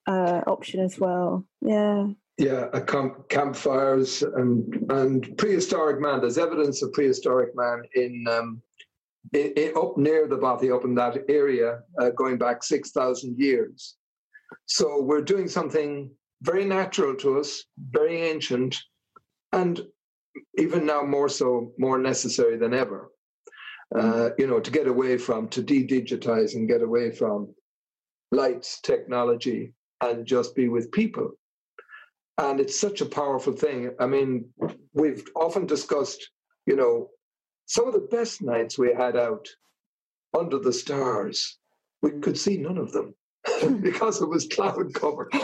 uh, 0.06 0.42
option 0.46 0.80
as 0.80 0.98
well. 0.98 1.46
Yeah. 1.60 2.08
Yeah, 2.36 2.68
camp, 2.80 3.28
campfires 3.28 4.24
and 4.24 4.90
and 4.90 5.38
prehistoric 5.38 6.00
man. 6.00 6.20
There's 6.20 6.36
evidence 6.36 6.82
of 6.82 6.92
prehistoric 6.92 7.54
man 7.54 7.82
in 7.94 8.24
um, 8.28 8.60
in, 9.32 9.52
in, 9.52 9.76
up 9.76 9.96
near 9.96 10.26
the 10.26 10.36
Bothy, 10.36 10.74
up 10.74 10.84
in 10.84 10.96
that 10.96 11.16
area, 11.28 11.82
uh, 12.00 12.10
going 12.10 12.36
back 12.36 12.64
six 12.64 12.90
thousand 12.90 13.38
years. 13.38 13.94
So 14.66 15.00
we're 15.00 15.22
doing 15.22 15.46
something 15.46 16.10
very 16.44 16.64
natural 16.64 17.14
to 17.16 17.38
us, 17.38 17.64
very 17.90 18.20
ancient, 18.20 18.76
and 19.52 19.80
even 20.58 20.84
now 20.84 21.02
more 21.02 21.28
so, 21.28 21.72
more 21.78 21.98
necessary 21.98 22.56
than 22.56 22.74
ever. 22.74 23.10
Uh, 23.94 24.30
you 24.38 24.46
know, 24.46 24.60
to 24.60 24.70
get 24.70 24.86
away 24.86 25.16
from, 25.16 25.48
to 25.48 25.62
de-digitize 25.62 26.54
and 26.54 26.68
get 26.68 26.82
away 26.82 27.10
from 27.10 27.54
lights, 28.30 28.80
technology, 28.80 29.72
and 30.00 30.26
just 30.26 30.54
be 30.54 30.68
with 30.68 30.90
people. 30.92 31.30
And 32.38 32.60
it's 32.60 32.78
such 32.78 33.00
a 33.00 33.06
powerful 33.06 33.52
thing. 33.52 33.94
I 34.00 34.06
mean, 34.06 34.46
we've 34.92 35.24
often 35.36 35.66
discussed, 35.66 36.30
you 36.66 36.76
know, 36.76 37.08
some 37.66 37.86
of 37.86 37.94
the 37.94 38.08
best 38.10 38.42
nights 38.42 38.76
we 38.78 38.92
had 38.92 39.16
out 39.16 39.46
under 40.36 40.58
the 40.58 40.72
stars. 40.72 41.58
We 42.02 42.10
could 42.20 42.36
see 42.36 42.56
none 42.56 42.78
of 42.78 42.92
them 42.92 43.14
because 43.80 44.20
it 44.20 44.28
was 44.28 44.48
cloud 44.48 44.92
covered. 44.94 45.32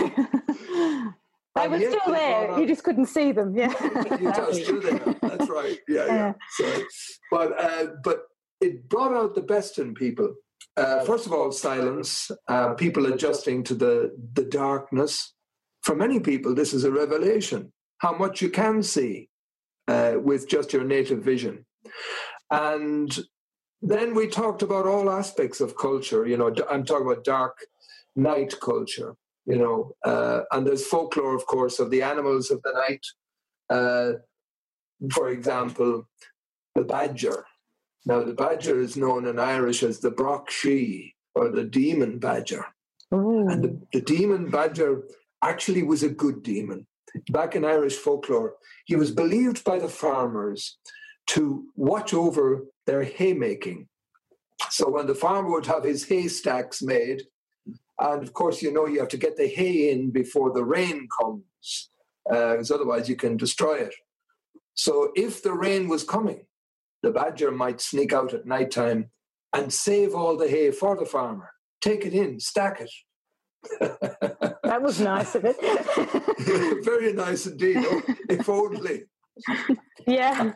They 1.63 1.69
were 1.69 1.79
still 1.79 2.15
there. 2.15 2.59
You 2.59 2.67
just 2.67 2.85
couldn't 2.85 3.07
see 3.07 3.33
them. 3.33 3.57
Yeah, 3.57 3.75
you 4.21 4.33
just 4.33 4.63
still 4.63 4.81
there. 4.81 5.15
That's 5.23 5.49
right. 5.49 5.79
Yeah, 5.89 6.07
yeah. 6.07 6.15
yeah. 6.15 6.33
So, 6.57 6.83
but 7.31 7.61
uh, 7.61 7.87
but 8.05 8.23
it 8.61 8.89
brought 8.89 9.15
out 9.15 9.35
the 9.35 9.43
best 9.43 9.79
in 9.79 9.95
people. 9.95 10.35
Uh, 10.77 11.01
first 11.05 11.27
of 11.27 11.33
all, 11.33 11.51
silence. 11.53 12.31
Uh, 12.49 12.75
people 12.75 13.13
adjusting 13.13 13.63
to 13.65 13.75
the 13.75 14.13
the 14.35 14.45
darkness. 14.45 15.35
For 15.83 15.95
many 15.95 16.21
people, 16.21 16.55
this 16.55 16.73
is 16.75 16.85
a 16.85 16.93
revelation. 16.93 17.73
How 17.99 18.17
much 18.17 18.43
you 18.43 18.51
can 18.51 18.83
see 18.83 19.29
uh, 19.89 20.15
with 20.23 20.49
just 20.49 20.73
your 20.73 20.85
native 20.85 21.23
vision, 21.23 21.67
and 22.51 23.19
then 23.83 24.15
we 24.15 24.27
talked 24.27 24.63
about 24.63 24.87
all 24.87 25.11
aspects 25.11 25.61
of 25.61 25.77
culture. 25.77 26.27
You 26.27 26.37
know, 26.37 26.55
I'm 26.71 26.85
talking 26.85 27.07
about 27.07 27.25
dark 27.25 27.57
night 28.17 28.55
culture 28.61 29.15
you 29.51 29.59
know. 29.59 29.95
Uh, 30.05 30.43
and 30.53 30.67
there's 30.67 30.87
folklore, 30.87 31.35
of 31.35 31.45
course, 31.47 31.79
of 31.79 31.91
the 31.91 32.03
animals 32.03 32.51
of 32.51 32.63
the 32.63 32.73
night. 32.73 33.05
Uh, 33.69 34.13
for 35.13 35.31
example, 35.31 36.09
the 36.75 36.85
badger. 36.85 37.45
Now, 38.07 38.23
the 38.23 38.33
badger 38.33 38.81
is 38.81 38.97
known 38.97 39.27
in 39.27 39.39
Irish 39.39 39.83
as 39.83 39.99
the 39.99 40.11
Broch 40.11 40.51
She 40.51 41.15
or 41.35 41.51
the 41.51 41.65
demon 41.65 42.19
badger. 42.19 42.65
Ooh. 43.13 43.49
And 43.49 43.65
the, 43.65 43.81
the 43.93 44.01
demon 44.01 44.51
badger 44.51 45.03
actually 45.43 45.83
was 45.83 46.03
a 46.03 46.09
good 46.09 46.43
demon. 46.43 46.87
Back 47.31 47.57
in 47.57 47.65
Irish 47.65 47.97
folklore, 47.97 48.55
he 48.85 48.95
was 48.95 49.11
believed 49.11 49.65
by 49.65 49.79
the 49.79 49.89
farmers 49.89 50.79
to 51.29 51.65
watch 51.75 52.15
over 52.15 52.67
their 52.87 53.03
haymaking. 53.03 53.89
So 54.71 54.89
when 54.91 55.07
the 55.07 55.15
farmer 55.15 55.51
would 55.51 55.67
have 55.67 55.85
his 55.85 56.07
haystacks 56.07 56.83
made, 56.83 57.23
and 58.01 58.23
of 58.23 58.33
course, 58.33 58.63
you 58.63 58.73
know 58.73 58.87
you 58.87 58.99
have 59.01 59.09
to 59.09 59.17
get 59.17 59.37
the 59.37 59.47
hay 59.47 59.93
in 59.93 60.11
before 60.11 60.53
the 60.53 60.65
rain 60.65 61.07
comes, 61.21 61.91
because 62.25 62.71
uh, 62.71 62.75
otherwise 62.75 63.09
you 63.09 63.17
can 63.17 63.37
destroy 63.37 63.75
it. 63.75 63.95
So 64.75 65.13
if 65.15 65.43
the 65.43 65.53
rain 65.53 65.89
was 65.89 66.05
coming, 66.05 66.47
the 67.03 67.11
badger 67.11 67.51
might 67.51 67.81
sneak 67.81 68.13
out 68.13 68.33
at 68.33 68.47
night 68.47 68.71
time 68.71 69.11
and 69.53 69.73
save 69.73 70.15
all 70.15 70.37
the 70.37 70.49
hay 70.49 70.71
for 70.71 70.97
the 70.97 71.05
farmer. 71.05 71.51
Take 71.81 72.07
it 72.07 72.15
in, 72.15 72.41
stack 72.41 72.81
it. 72.81 72.91
that 73.81 74.81
was 74.81 75.01
nice 75.01 75.35
of 75.35 75.45
it. 75.45 75.57
Very 76.85 77.13
nice 77.13 77.47
indeed. 77.47 77.79
Oh, 77.79 78.03
if 78.29 78.49
only. 78.49 79.05
Yeah. 80.07 80.53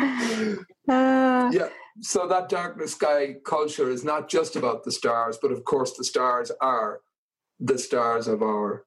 Uh, 0.88 1.50
yeah 1.52 1.68
so 2.00 2.26
that 2.28 2.48
darkness 2.48 2.92
sky 2.92 3.36
culture 3.44 3.90
is 3.90 4.04
not 4.04 4.28
just 4.28 4.56
about 4.56 4.84
the 4.84 4.92
stars, 4.92 5.38
but 5.40 5.52
of 5.52 5.64
course 5.64 5.96
the 5.96 6.04
stars 6.04 6.50
are 6.60 7.00
the 7.60 7.78
stars 7.78 8.28
of 8.28 8.42
our 8.42 8.84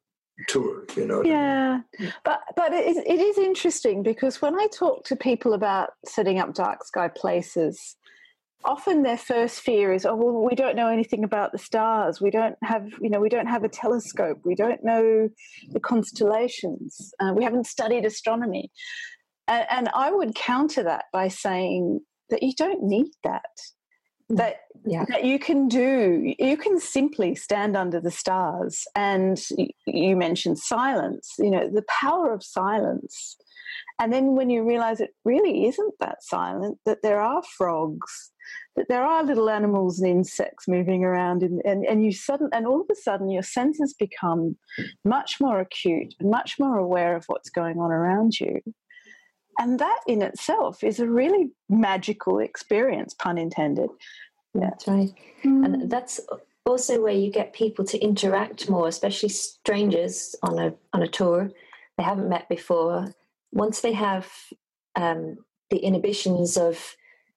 tour. 0.47 0.85
You 0.95 1.05
know. 1.05 1.23
Yeah, 1.23 1.81
I 1.99 2.01
mean? 2.01 2.13
but 2.23 2.41
but 2.55 2.73
it 2.73 2.87
is, 2.87 2.97
it 2.97 3.19
is 3.19 3.37
interesting 3.37 4.03
because 4.03 4.41
when 4.41 4.55
I 4.59 4.67
talk 4.73 5.03
to 5.05 5.15
people 5.15 5.53
about 5.53 5.91
setting 6.05 6.39
up 6.39 6.53
dark 6.53 6.85
sky 6.85 7.09
places, 7.09 7.97
often 8.63 9.03
their 9.03 9.17
first 9.17 9.61
fear 9.61 9.91
is, 9.91 10.05
oh 10.05 10.15
well, 10.15 10.47
we 10.47 10.55
don't 10.55 10.75
know 10.75 10.87
anything 10.87 11.23
about 11.23 11.51
the 11.51 11.57
stars. 11.57 12.21
We 12.21 12.31
don't 12.31 12.55
have 12.63 12.87
you 13.01 13.09
know 13.09 13.19
we 13.19 13.29
don't 13.29 13.47
have 13.47 13.63
a 13.63 13.69
telescope. 13.69 14.39
We 14.45 14.55
don't 14.55 14.83
know 14.83 15.29
the 15.69 15.79
constellations. 15.79 17.13
Uh, 17.19 17.33
we 17.35 17.43
haven't 17.43 17.67
studied 17.67 18.05
astronomy. 18.05 18.71
And, 19.51 19.67
and 19.69 19.89
I 19.93 20.11
would 20.11 20.33
counter 20.33 20.81
that 20.83 21.05
by 21.11 21.27
saying 21.27 21.99
that 22.29 22.41
you 22.41 22.53
don't 22.55 22.83
need 22.83 23.11
that 23.23 23.51
mm. 24.31 24.37
that 24.37 24.61
yeah. 24.85 25.05
that 25.09 25.25
you 25.25 25.37
can 25.37 25.67
do 25.67 26.33
you 26.39 26.57
can 26.57 26.79
simply 26.79 27.35
stand 27.35 27.75
under 27.75 27.99
the 27.99 28.09
stars 28.09 28.87
and 28.95 29.39
you 29.85 30.15
mentioned 30.15 30.57
silence 30.57 31.33
you 31.37 31.51
know 31.51 31.69
the 31.69 31.83
power 32.01 32.33
of 32.33 32.43
silence 32.43 33.37
and 33.99 34.11
then 34.11 34.35
when 34.35 34.49
you 34.49 34.63
realize 34.67 35.01
it 35.01 35.11
really 35.25 35.67
isn't 35.67 35.93
that 35.99 36.23
silent 36.23 36.79
that 36.85 37.03
there 37.03 37.19
are 37.19 37.43
frogs 37.57 38.31
that 38.77 38.87
there 38.87 39.03
are 39.03 39.23
little 39.23 39.49
animals 39.49 39.99
and 39.99 40.09
insects 40.09 40.65
moving 40.65 41.03
around 41.03 41.43
in, 41.43 41.61
and, 41.65 41.85
and 41.85 42.05
you 42.05 42.13
sudden 42.13 42.49
and 42.53 42.65
all 42.65 42.79
of 42.79 42.87
a 42.89 42.95
sudden 42.95 43.29
your 43.29 43.43
senses 43.43 43.93
become 43.93 44.55
much 45.03 45.41
more 45.41 45.59
acute 45.59 46.15
and 46.19 46.31
much 46.31 46.57
more 46.57 46.77
aware 46.77 47.17
of 47.17 47.25
what's 47.27 47.49
going 47.49 47.77
on 47.79 47.91
around 47.91 48.39
you 48.39 48.61
and 49.59 49.79
that 49.79 49.99
in 50.07 50.21
itself 50.21 50.83
is 50.83 50.99
a 50.99 51.07
really 51.07 51.51
magical 51.69 52.39
experience, 52.39 53.13
pun 53.13 53.37
intended. 53.37 53.89
That's 54.53 54.87
right. 54.87 55.13
Mm. 55.43 55.65
And 55.65 55.89
that's 55.89 56.19
also 56.65 57.01
where 57.01 57.13
you 57.13 57.31
get 57.31 57.53
people 57.53 57.85
to 57.85 57.99
interact 57.99 58.69
more, 58.69 58.87
especially 58.87 59.29
strangers 59.29 60.35
on 60.43 60.59
a 60.59 60.73
on 60.93 61.01
a 61.01 61.07
tour 61.07 61.51
they 61.97 62.03
haven't 62.03 62.29
met 62.29 62.49
before. 62.49 63.13
Once 63.51 63.81
they 63.81 63.93
have 63.93 64.27
um, 64.95 65.37
the 65.69 65.77
inhibitions 65.77 66.57
of 66.57 66.95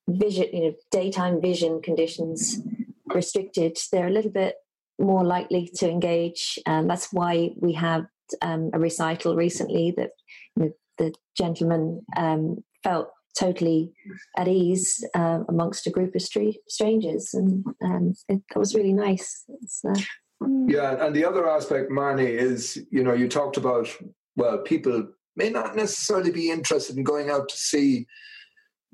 vision, 0.09 0.47
you 0.53 0.63
know, 0.63 0.75
daytime 0.91 1.41
vision 1.41 1.83
conditions 1.83 2.61
restricted, 3.07 3.77
they're 3.93 4.07
a 4.07 4.13
little 4.13 4.31
bit 4.31 4.57
more 4.99 5.25
likely 5.25 5.71
to 5.77 5.91
engage, 5.91 6.59
and 6.67 6.89
that's 6.89 7.13
why 7.13 7.51
we 7.61 7.73
have 7.73 8.07
um, 8.43 8.71
a 8.73 8.79
recital 8.79 9.37
recently 9.37 9.93
that 9.97 10.11
you 10.57 10.65
know, 10.65 10.73
the 10.99 11.13
gentleman 11.37 12.05
um, 12.17 12.63
felt 12.83 13.09
totally 13.39 13.93
at 14.37 14.47
ease 14.47 15.05
uh, 15.15 15.41
amongst 15.49 15.87
a 15.87 15.91
group 15.91 16.15
of 16.15 16.23
street 16.23 16.59
strangers, 16.69 17.35
and 17.35 17.65
um, 17.85 18.15
it, 18.29 18.41
it, 18.51 18.59
was 18.59 18.75
really 18.75 18.93
nice. 18.93 19.45
Uh, 19.87 19.95
mm. 20.43 20.71
yeah, 20.71 21.05
and 21.05 21.15
the 21.15 21.25
other 21.25 21.49
aspect, 21.49 21.91
Marnie, 21.91 22.29
is 22.29 22.79
you 22.91 23.03
know 23.03 23.13
you 23.13 23.29
talked 23.29 23.57
about 23.57 23.89
well, 24.37 24.59
people 24.59 25.09
may 25.37 25.51
not 25.51 25.77
necessarily 25.77 26.31
be 26.31 26.51
interested 26.51 26.97
in 26.97 27.05
going 27.05 27.31
out 27.31 27.49
to 27.49 27.57
see 27.57 28.07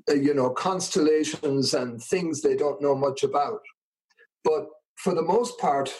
uh, 0.09 0.13
you 0.13 0.33
know, 0.33 0.49
constellations 0.49 1.73
and 1.73 2.01
things 2.01 2.41
they 2.41 2.55
don't 2.55 2.81
know 2.81 2.95
much 2.95 3.23
about. 3.23 3.59
But 4.43 4.67
for 4.95 5.13
the 5.13 5.21
most 5.21 5.59
part, 5.59 5.93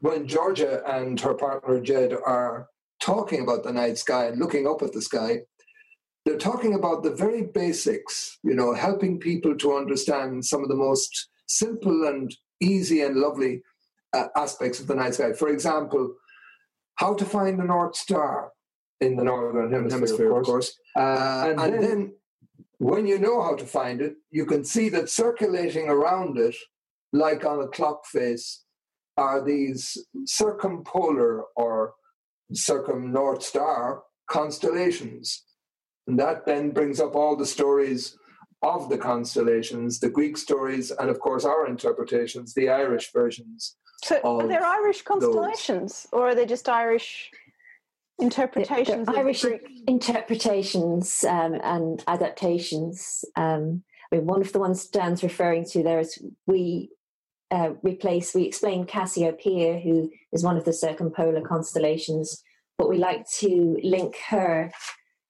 when 0.00 0.26
Georgia 0.26 0.82
and 0.86 1.18
her 1.20 1.34
partner 1.34 1.80
Jed 1.80 2.12
are 2.12 2.68
talking 3.00 3.42
about 3.42 3.64
the 3.64 3.72
night 3.72 3.98
sky 3.98 4.26
and 4.26 4.38
looking 4.38 4.66
up 4.66 4.82
at 4.82 4.92
the 4.92 5.02
sky, 5.02 5.40
they're 6.24 6.38
talking 6.38 6.74
about 6.74 7.02
the 7.02 7.10
very 7.10 7.42
basics, 7.42 8.38
you 8.42 8.54
know, 8.54 8.74
helping 8.74 9.18
people 9.18 9.56
to 9.56 9.76
understand 9.76 10.44
some 10.44 10.62
of 10.62 10.68
the 10.68 10.76
most 10.76 11.28
simple 11.46 12.06
and 12.06 12.34
easy 12.60 13.00
and 13.00 13.16
lovely 13.16 13.62
uh, 14.12 14.26
aspects 14.36 14.80
of 14.80 14.86
the 14.86 14.94
night 14.94 15.14
sky. 15.14 15.32
For 15.32 15.48
example, 15.48 16.14
how 16.96 17.14
to 17.14 17.24
find 17.24 17.58
the 17.58 17.64
North 17.64 17.96
Star 17.96 18.52
in 19.00 19.16
the 19.16 19.24
northern 19.24 19.72
hemisphere, 19.72 19.98
hemisphere 19.98 20.36
of 20.36 20.44
course. 20.44 20.78
Uh, 20.94 21.46
and, 21.48 21.60
and 21.60 21.74
then, 21.74 21.80
then, 21.80 22.14
when 22.78 23.06
you 23.06 23.18
know 23.18 23.42
how 23.42 23.54
to 23.54 23.64
find 23.64 24.00
it, 24.00 24.14
you 24.30 24.44
can 24.44 24.64
see 24.64 24.88
that 24.90 25.08
circulating 25.08 25.88
around 25.88 26.38
it, 26.38 26.54
like 27.12 27.44
on 27.44 27.60
a 27.60 27.68
clock 27.68 28.06
face, 28.06 28.64
are 29.16 29.42
these 29.42 29.96
circumpolar 30.24 31.44
or 31.56 31.94
circum 32.52 33.12
North 33.12 33.42
Star 33.42 34.02
constellations. 34.28 35.44
And 36.06 36.18
that 36.18 36.46
then 36.46 36.70
brings 36.70 37.00
up 37.00 37.14
all 37.14 37.36
the 37.36 37.46
stories 37.46 38.16
of 38.62 38.88
the 38.88 38.98
constellations, 38.98 40.00
the 40.00 40.10
Greek 40.10 40.36
stories, 40.36 40.90
and 40.90 41.08
of 41.08 41.20
course 41.20 41.44
our 41.44 41.66
interpretations, 41.66 42.54
the 42.54 42.68
Irish 42.68 43.12
versions. 43.12 43.76
So 44.02 44.20
are 44.22 44.46
there 44.46 44.64
Irish 44.64 45.02
constellations, 45.02 46.06
those. 46.10 46.20
or 46.20 46.28
are 46.28 46.34
they 46.34 46.46
just 46.46 46.68
Irish 46.68 47.30
interpretations? 48.18 49.08
Irish 49.08 49.44
interpretations 49.86 51.24
um, 51.24 51.58
and 51.62 52.02
adaptations. 52.06 53.24
Um, 53.36 53.82
I 54.12 54.16
mean, 54.16 54.26
one 54.26 54.40
of 54.40 54.52
the 54.52 54.58
ones 54.58 54.86
Dan's 54.88 55.22
referring 55.22 55.64
to 55.66 55.82
there 55.82 56.00
is 56.00 56.22
we 56.46 56.90
uh, 57.50 57.70
replace, 57.82 58.34
we 58.34 58.44
explain 58.44 58.86
Cassiopeia, 58.86 59.78
who 59.78 60.10
is 60.32 60.44
one 60.44 60.56
of 60.56 60.64
the 60.64 60.72
circumpolar 60.72 61.40
constellations, 61.40 62.42
but 62.78 62.88
we 62.88 62.98
like 62.98 63.28
to 63.38 63.78
link 63.82 64.16
her 64.28 64.70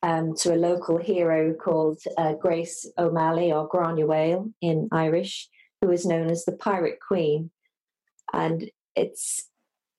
um, 0.03 0.35
to 0.37 0.55
a 0.55 0.57
local 0.57 0.99
hero 0.99 1.55
called 1.55 1.99
uh, 2.17 2.35
Grace 2.35 2.91
O'Malley 2.99 3.53
or 3.53 3.69
Granuaile 3.69 4.53
in 4.61 4.89
Irish, 4.93 5.49
who 5.81 5.91
is 5.91 6.07
known 6.07 6.31
as 6.31 6.45
the 6.45 6.53
Pirate 6.53 6.99
Queen. 7.07 7.51
And 8.33 8.71
it's 8.97 9.49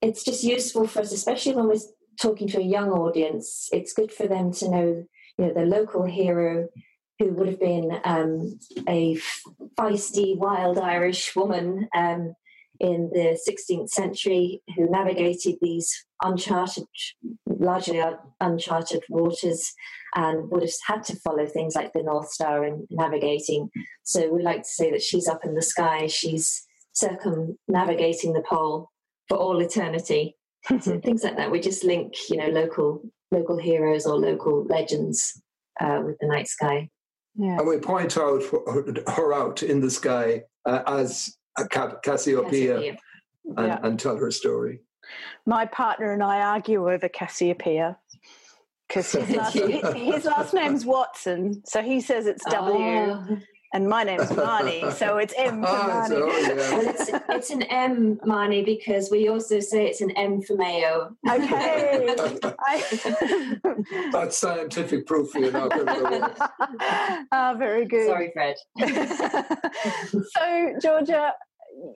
it's 0.00 0.24
just 0.24 0.42
useful 0.42 0.86
for 0.86 1.00
us, 1.00 1.12
especially 1.12 1.54
when 1.54 1.68
we're 1.68 1.78
talking 2.20 2.48
to 2.48 2.58
a 2.58 2.64
young 2.64 2.90
audience. 2.90 3.68
It's 3.72 3.92
good 3.92 4.12
for 4.12 4.26
them 4.26 4.52
to 4.54 4.68
know, 4.68 5.04
you 5.38 5.46
know, 5.46 5.54
the 5.54 5.64
local 5.64 6.04
hero 6.04 6.68
who 7.22 7.32
would 7.34 7.48
have 7.48 7.60
been 7.60 8.00
um, 8.04 8.58
a 8.88 9.16
feisty, 9.78 10.36
wild 10.36 10.78
Irish 10.78 11.34
woman 11.36 11.88
um, 11.96 12.34
in 12.80 13.10
the 13.12 13.38
16th 13.48 13.90
century 13.90 14.60
who 14.76 14.90
navigated 14.90 15.54
these 15.62 16.04
uncharted, 16.22 16.84
largely 17.46 18.02
uncharted 18.40 19.04
waters 19.08 19.72
and 20.16 20.50
would 20.50 20.62
have 20.62 20.72
had 20.86 21.04
to 21.04 21.16
follow 21.16 21.46
things 21.46 21.76
like 21.76 21.92
the 21.92 22.02
North 22.02 22.28
Star 22.30 22.64
in 22.64 22.86
navigating. 22.90 23.70
So 24.02 24.28
we 24.32 24.42
like 24.42 24.62
to 24.62 24.68
say 24.68 24.90
that 24.90 25.02
she's 25.02 25.28
up 25.28 25.44
in 25.44 25.54
the 25.54 25.62
sky, 25.62 26.08
she's 26.08 26.66
circumnavigating 26.92 28.32
the 28.32 28.42
pole 28.42 28.90
for 29.28 29.36
all 29.36 29.60
eternity. 29.60 30.36
so 30.80 30.98
things 31.04 31.22
like 31.22 31.36
that. 31.36 31.52
We 31.52 31.60
just 31.60 31.84
link, 31.84 32.14
you 32.28 32.36
know, 32.36 32.48
local 32.48 33.02
local 33.30 33.58
heroes 33.58 34.06
or 34.06 34.16
local 34.16 34.64
legends 34.64 35.40
uh, 35.80 36.02
with 36.04 36.18
the 36.20 36.26
night 36.26 36.48
sky. 36.48 36.90
Yeah. 37.34 37.58
And 37.58 37.66
we 37.66 37.78
point 37.78 38.16
out 38.16 38.42
her 39.08 39.32
out 39.32 39.62
in 39.62 39.80
the 39.80 39.90
sky 39.90 40.44
uh, 40.66 40.82
as 40.86 41.36
Cassiopeia, 41.70 42.00
Cassiopeia. 42.02 42.76
And, 43.56 43.66
yeah. 43.66 43.78
and, 43.82 43.98
tell 43.98 44.16
her 44.16 44.30
story. 44.30 44.80
My 45.46 45.66
partner 45.66 46.12
and 46.12 46.22
I 46.22 46.40
argue 46.40 46.88
over 46.90 47.08
Cassiopeia 47.08 47.98
because 48.86 49.10
his, 49.12 49.30
last, 49.36 49.54
his 49.54 50.24
last 50.24 50.54
name's 50.54 50.84
Watson, 50.84 51.62
so 51.66 51.82
he 51.82 52.00
says 52.00 52.26
it's 52.26 52.44
W. 52.44 52.76
Oh 52.78 53.38
and 53.72 53.88
my 53.88 54.04
name's 54.04 54.28
Marnie, 54.30 54.92
so 54.92 55.16
it's 55.16 55.32
M 55.36 55.62
for 55.62 55.68
oh, 55.68 55.72
Marnie. 55.72 56.08
So, 56.08 56.26
yeah. 56.26 56.54
well, 56.56 56.88
it's, 56.88 57.10
it's 57.28 57.50
an 57.50 57.62
M, 57.62 58.16
Marnie, 58.18 58.64
because 58.64 59.10
we 59.10 59.28
also 59.28 59.60
say 59.60 59.86
it's 59.86 60.00
an 60.00 60.10
M 60.12 60.42
for 60.42 60.56
Mayo. 60.56 61.16
Okay. 61.28 62.14
That's 64.12 64.36
scientific 64.36 65.06
proof 65.06 65.34
you're 65.34 65.52
not 65.52 65.70
going 65.70 65.86
Ah, 67.32 67.54
very 67.58 67.86
good. 67.86 68.06
Sorry, 68.06 68.30
Fred. 68.32 68.56
so, 70.36 70.74
Georgia, 70.80 71.32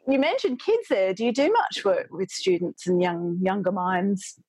you 0.08 0.18
mentioned 0.18 0.60
kids 0.64 0.88
there. 0.88 1.12
Do 1.12 1.24
you 1.24 1.32
do 1.32 1.52
much 1.52 1.84
work 1.84 2.08
with 2.10 2.30
students 2.30 2.86
and 2.86 3.02
young 3.02 3.38
younger 3.42 3.72
minds? 3.72 4.40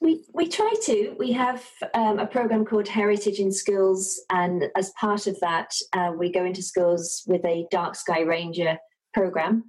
We, 0.00 0.24
we 0.32 0.48
try 0.48 0.72
to. 0.84 1.14
We 1.18 1.32
have 1.32 1.62
um, 1.92 2.18
a 2.18 2.26
program 2.26 2.64
called 2.64 2.88
Heritage 2.88 3.38
in 3.38 3.52
Schools, 3.52 4.18
and 4.30 4.64
as 4.74 4.90
part 4.98 5.26
of 5.26 5.38
that, 5.40 5.74
uh, 5.92 6.12
we 6.16 6.32
go 6.32 6.44
into 6.44 6.62
schools 6.62 7.22
with 7.26 7.44
a 7.44 7.66
Dark 7.70 7.94
Sky 7.94 8.20
Ranger 8.20 8.78
program, 9.12 9.64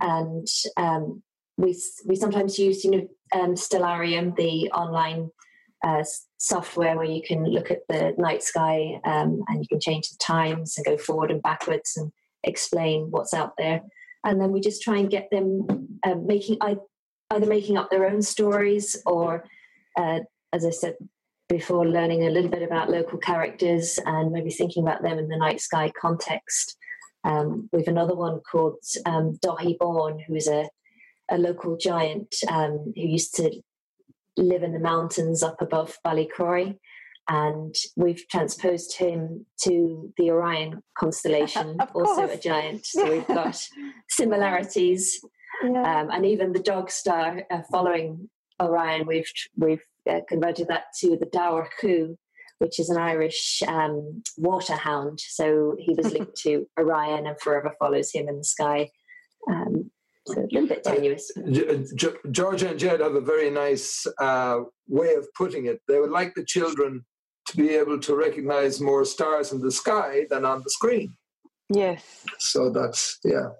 and 0.00 0.48
um, 0.76 1.22
we 1.56 1.80
we 2.06 2.16
sometimes 2.16 2.58
use 2.58 2.84
you 2.84 2.90
know 2.90 3.08
um, 3.32 3.54
Stellarium, 3.54 4.34
the 4.34 4.68
online 4.72 5.30
uh, 5.84 6.02
software 6.38 6.96
where 6.96 7.04
you 7.04 7.22
can 7.22 7.44
look 7.44 7.70
at 7.70 7.82
the 7.88 8.14
night 8.18 8.42
sky 8.42 9.00
um, 9.04 9.44
and 9.46 9.62
you 9.62 9.68
can 9.68 9.78
change 9.78 10.08
the 10.08 10.16
times 10.16 10.76
and 10.76 10.86
go 10.86 10.98
forward 10.98 11.30
and 11.30 11.40
backwards 11.40 11.96
and 11.96 12.10
explain 12.42 13.12
what's 13.12 13.32
out 13.32 13.52
there, 13.56 13.82
and 14.24 14.40
then 14.40 14.50
we 14.50 14.60
just 14.60 14.82
try 14.82 14.96
and 14.96 15.08
get 15.08 15.30
them 15.30 15.98
uh, 16.04 16.16
making 16.16 16.58
either 17.30 17.46
making 17.46 17.76
up 17.76 17.90
their 17.90 18.06
own 18.06 18.22
stories 18.22 19.00
or 19.06 19.44
uh, 19.98 20.20
as 20.52 20.64
I 20.64 20.70
said 20.70 20.96
before, 21.48 21.86
learning 21.86 22.26
a 22.26 22.30
little 22.30 22.50
bit 22.50 22.62
about 22.62 22.90
local 22.90 23.18
characters 23.18 23.98
and 24.04 24.32
maybe 24.32 24.50
thinking 24.50 24.82
about 24.82 25.02
them 25.02 25.18
in 25.18 25.28
the 25.28 25.36
night 25.36 25.60
sky 25.60 25.92
context. 26.00 26.76
Um, 27.24 27.68
we 27.72 27.80
have 27.80 27.88
another 27.88 28.14
one 28.14 28.40
called 28.40 28.78
um, 29.04 29.38
Báin, 29.44 30.24
who 30.26 30.34
is 30.34 30.46
a, 30.46 30.68
a 31.30 31.36
local 31.38 31.76
giant 31.76 32.34
um, 32.48 32.92
who 32.94 33.02
used 33.02 33.34
to 33.36 33.60
live 34.36 34.62
in 34.62 34.72
the 34.72 34.78
mountains 34.78 35.42
up 35.42 35.60
above 35.60 35.98
Ballycroy. 36.06 36.76
And 37.30 37.74
we've 37.96 38.26
transposed 38.28 38.96
him 38.96 39.44
to 39.62 40.12
the 40.16 40.30
Orion 40.30 40.82
constellation, 40.96 41.78
also 41.94 42.28
a 42.28 42.38
giant. 42.38 42.86
So 42.86 43.10
we've 43.10 43.26
got 43.26 43.62
similarities. 44.08 45.20
Yeah. 45.62 45.82
Um, 45.82 46.10
and 46.10 46.24
even 46.24 46.52
the 46.52 46.62
dog 46.62 46.90
star 46.90 47.42
uh, 47.50 47.62
following 47.70 48.30
Orion, 48.60 49.06
we've 49.06 49.30
we've 49.56 49.84
uh, 50.08 50.20
converted 50.28 50.68
that 50.68 50.84
to 51.00 51.16
the 51.16 51.26
Daoir 51.26 51.68
Cú, 51.80 52.16
which 52.58 52.78
is 52.78 52.90
an 52.90 52.96
Irish 52.96 53.62
um, 53.66 54.22
water 54.36 54.74
hound. 54.74 55.20
So 55.20 55.76
he 55.78 55.94
was 55.94 56.12
linked 56.12 56.36
to 56.42 56.66
Orion 56.78 57.26
and 57.26 57.40
forever 57.40 57.72
follows 57.78 58.10
him 58.12 58.28
in 58.28 58.38
the 58.38 58.44
sky. 58.44 58.90
Um, 59.48 59.90
so 60.26 60.42
a 60.42 60.48
little 60.50 60.68
bit 60.68 60.84
tenuous. 60.84 61.30
Uh, 61.36 61.78
Georgia 62.30 62.70
and 62.70 62.78
Jed 62.78 63.00
have 63.00 63.14
a 63.14 63.20
very 63.20 63.50
nice 63.50 64.06
uh, 64.20 64.60
way 64.86 65.14
of 65.14 65.26
putting 65.34 65.66
it. 65.66 65.80
They 65.88 65.98
would 66.00 66.10
like 66.10 66.34
the 66.34 66.44
children 66.44 67.04
to 67.46 67.56
be 67.56 67.70
able 67.70 67.98
to 68.00 68.14
recognize 68.14 68.80
more 68.80 69.04
stars 69.06 69.52
in 69.52 69.60
the 69.60 69.72
sky 69.72 70.26
than 70.28 70.44
on 70.44 70.62
the 70.62 70.70
screen. 70.70 71.16
Yes. 71.70 72.24
So 72.38 72.70
that's, 72.70 73.18
yeah. 73.24 73.50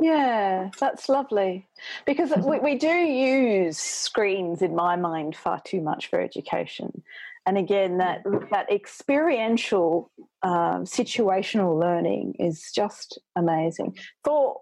Yeah, 0.00 0.70
that's 0.78 1.08
lovely. 1.08 1.68
Because 2.06 2.32
we, 2.44 2.58
we 2.62 2.74
do 2.76 2.88
use 2.88 3.78
screens 3.78 4.62
in 4.62 4.74
my 4.74 4.96
mind 4.96 5.36
far 5.36 5.60
too 5.64 5.80
much 5.80 6.08
for 6.08 6.20
education. 6.20 7.02
And 7.46 7.56
again, 7.56 7.98
that, 7.98 8.22
that 8.50 8.70
experiential 8.70 10.10
um, 10.42 10.84
situational 10.84 11.78
learning 11.78 12.34
is 12.38 12.70
just 12.74 13.18
amazing 13.34 13.96
for 14.24 14.60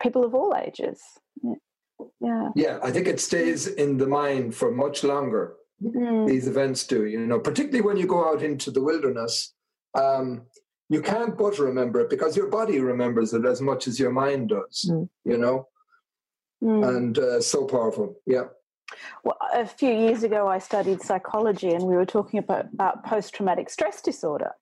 people 0.00 0.24
of 0.24 0.34
all 0.34 0.54
ages. 0.56 1.00
Yeah. 2.20 2.50
Yeah, 2.54 2.78
I 2.82 2.90
think 2.90 3.06
it 3.06 3.20
stays 3.20 3.66
in 3.66 3.98
the 3.98 4.06
mind 4.06 4.54
for 4.54 4.70
much 4.70 5.04
longer. 5.04 5.56
Mm. 5.82 6.28
These 6.28 6.46
events 6.48 6.86
do, 6.86 7.06
you 7.06 7.26
know, 7.26 7.40
particularly 7.40 7.82
when 7.82 7.96
you 7.96 8.06
go 8.06 8.28
out 8.28 8.42
into 8.42 8.70
the 8.70 8.82
wilderness. 8.82 9.52
Um, 9.94 10.42
you 10.88 11.00
can't 11.00 11.36
but 11.36 11.58
remember 11.58 12.00
it 12.00 12.10
because 12.10 12.36
your 12.36 12.48
body 12.48 12.80
remembers 12.80 13.32
it 13.32 13.44
as 13.44 13.60
much 13.60 13.88
as 13.88 13.98
your 13.98 14.12
mind 14.12 14.50
does, 14.50 14.86
mm. 14.90 15.08
you 15.24 15.38
know? 15.38 15.68
Mm. 16.62 16.96
And 16.96 17.18
uh, 17.18 17.40
so 17.40 17.64
powerful. 17.64 18.16
Yeah. 18.26 18.44
Well, 19.24 19.38
a 19.54 19.66
few 19.66 19.90
years 19.90 20.22
ago, 20.22 20.46
I 20.46 20.58
studied 20.58 21.02
psychology 21.02 21.70
and 21.70 21.84
we 21.84 21.94
were 21.94 22.06
talking 22.06 22.38
about, 22.38 22.66
about 22.72 23.04
post 23.04 23.34
traumatic 23.34 23.70
stress 23.70 24.02
disorder 24.02 24.52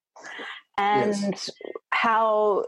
and 0.78 1.14
yes. 1.20 1.50
how 1.90 2.64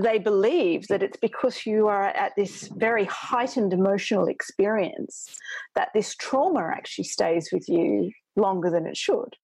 they 0.00 0.18
believe 0.18 0.88
that 0.88 1.02
it's 1.02 1.16
because 1.16 1.64
you 1.64 1.86
are 1.86 2.06
at 2.06 2.34
this 2.36 2.68
very 2.76 3.04
heightened 3.04 3.72
emotional 3.72 4.26
experience 4.26 5.34
that 5.74 5.90
this 5.94 6.14
trauma 6.16 6.70
actually 6.74 7.04
stays 7.04 7.50
with 7.52 7.68
you 7.68 8.10
longer 8.36 8.70
than 8.70 8.86
it 8.86 8.96
should. 8.96 9.34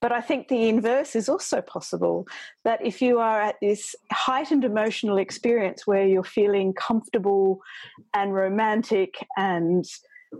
But 0.00 0.12
I 0.12 0.20
think 0.20 0.48
the 0.48 0.68
inverse 0.68 1.16
is 1.16 1.28
also 1.28 1.60
possible 1.60 2.26
that 2.64 2.84
if 2.84 3.00
you 3.00 3.18
are 3.18 3.40
at 3.40 3.56
this 3.60 3.94
heightened 4.12 4.64
emotional 4.64 5.16
experience 5.16 5.86
where 5.86 6.06
you're 6.06 6.24
feeling 6.24 6.74
comfortable 6.74 7.60
and 8.14 8.34
romantic 8.34 9.14
and 9.36 9.84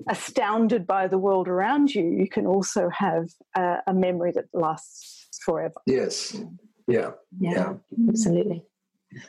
astounded 0.08 0.86
by 0.86 1.08
the 1.08 1.18
world 1.18 1.48
around 1.48 1.94
you, 1.94 2.04
you 2.04 2.28
can 2.28 2.46
also 2.46 2.90
have 2.90 3.28
a, 3.54 3.78
a 3.86 3.94
memory 3.94 4.32
that 4.32 4.46
lasts 4.52 5.40
forever. 5.44 5.80
Yes. 5.86 6.36
Yeah. 6.86 7.12
Yeah, 7.38 7.52
yeah. 7.52 7.72
absolutely. 8.08 8.62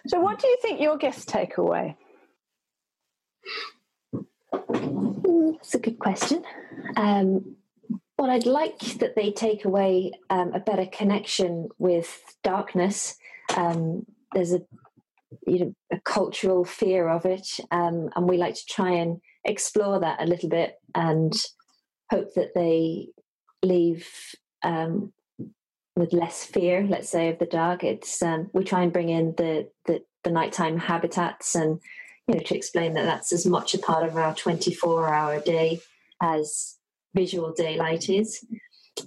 So, 0.08 0.20
what 0.20 0.40
do 0.40 0.48
you 0.48 0.58
think 0.62 0.82
your 0.82 0.98
guests 0.98 1.26
take 1.26 1.58
away? 1.58 1.98
It's 4.54 5.76
a 5.76 5.80
good 5.80 6.00
question. 6.00 6.44
Um, 6.96 7.56
well, 8.18 8.32
I'd 8.32 8.46
like 8.46 8.80
that 9.00 9.16
they 9.16 9.32
take 9.32 9.66
away 9.66 10.12
um, 10.30 10.54
a 10.54 10.60
better 10.60 10.86
connection 10.86 11.70
with 11.78 12.20
darkness. 12.44 13.16
Um, 13.56 14.06
there's 14.34 14.54
a 14.54 14.62
you 15.46 15.60
know 15.60 15.76
a 15.92 16.00
cultural 16.02 16.66
fear 16.66 17.08
of 17.08 17.26
it, 17.26 17.48
um, 17.72 18.10
and 18.16 18.28
we 18.28 18.38
like 18.38 18.56
to 18.56 18.66
try 18.70 18.92
and 18.92 19.22
explore 19.46 20.00
that 20.00 20.22
a 20.22 20.26
little 20.26 20.50
bit 20.50 20.76
and 20.96 21.34
hope 22.10 22.34
that 22.36 22.54
they 22.56 23.10
leave 23.64 24.08
um, 24.64 25.14
with 25.96 26.14
less 26.14 26.44
fear, 26.44 26.86
let's 26.88 27.10
say, 27.10 27.30
of 27.30 27.40
the 27.40 27.46
dark. 27.46 27.84
It's 27.84 28.22
um, 28.22 28.50
we 28.54 28.64
try 28.64 28.84
and 28.84 28.94
bring 28.94 29.10
in 29.10 29.36
the, 29.38 29.70
the 29.86 30.02
the 30.24 30.32
nighttime 30.32 30.78
habitats 30.78 31.56
and 31.56 31.80
you 32.28 32.36
know 32.36 32.42
to 32.42 32.56
explain 32.56 32.94
that 32.94 33.06
that's 33.06 33.32
as 33.32 33.46
much 33.46 33.74
a 33.74 33.80
part 33.80 34.08
of 34.08 34.18
our 34.18 34.34
24 34.34 35.14
hour 35.14 35.40
day 35.40 35.80
as 36.22 36.77
visual 37.14 37.54
daylight 37.56 38.10
is. 38.10 38.46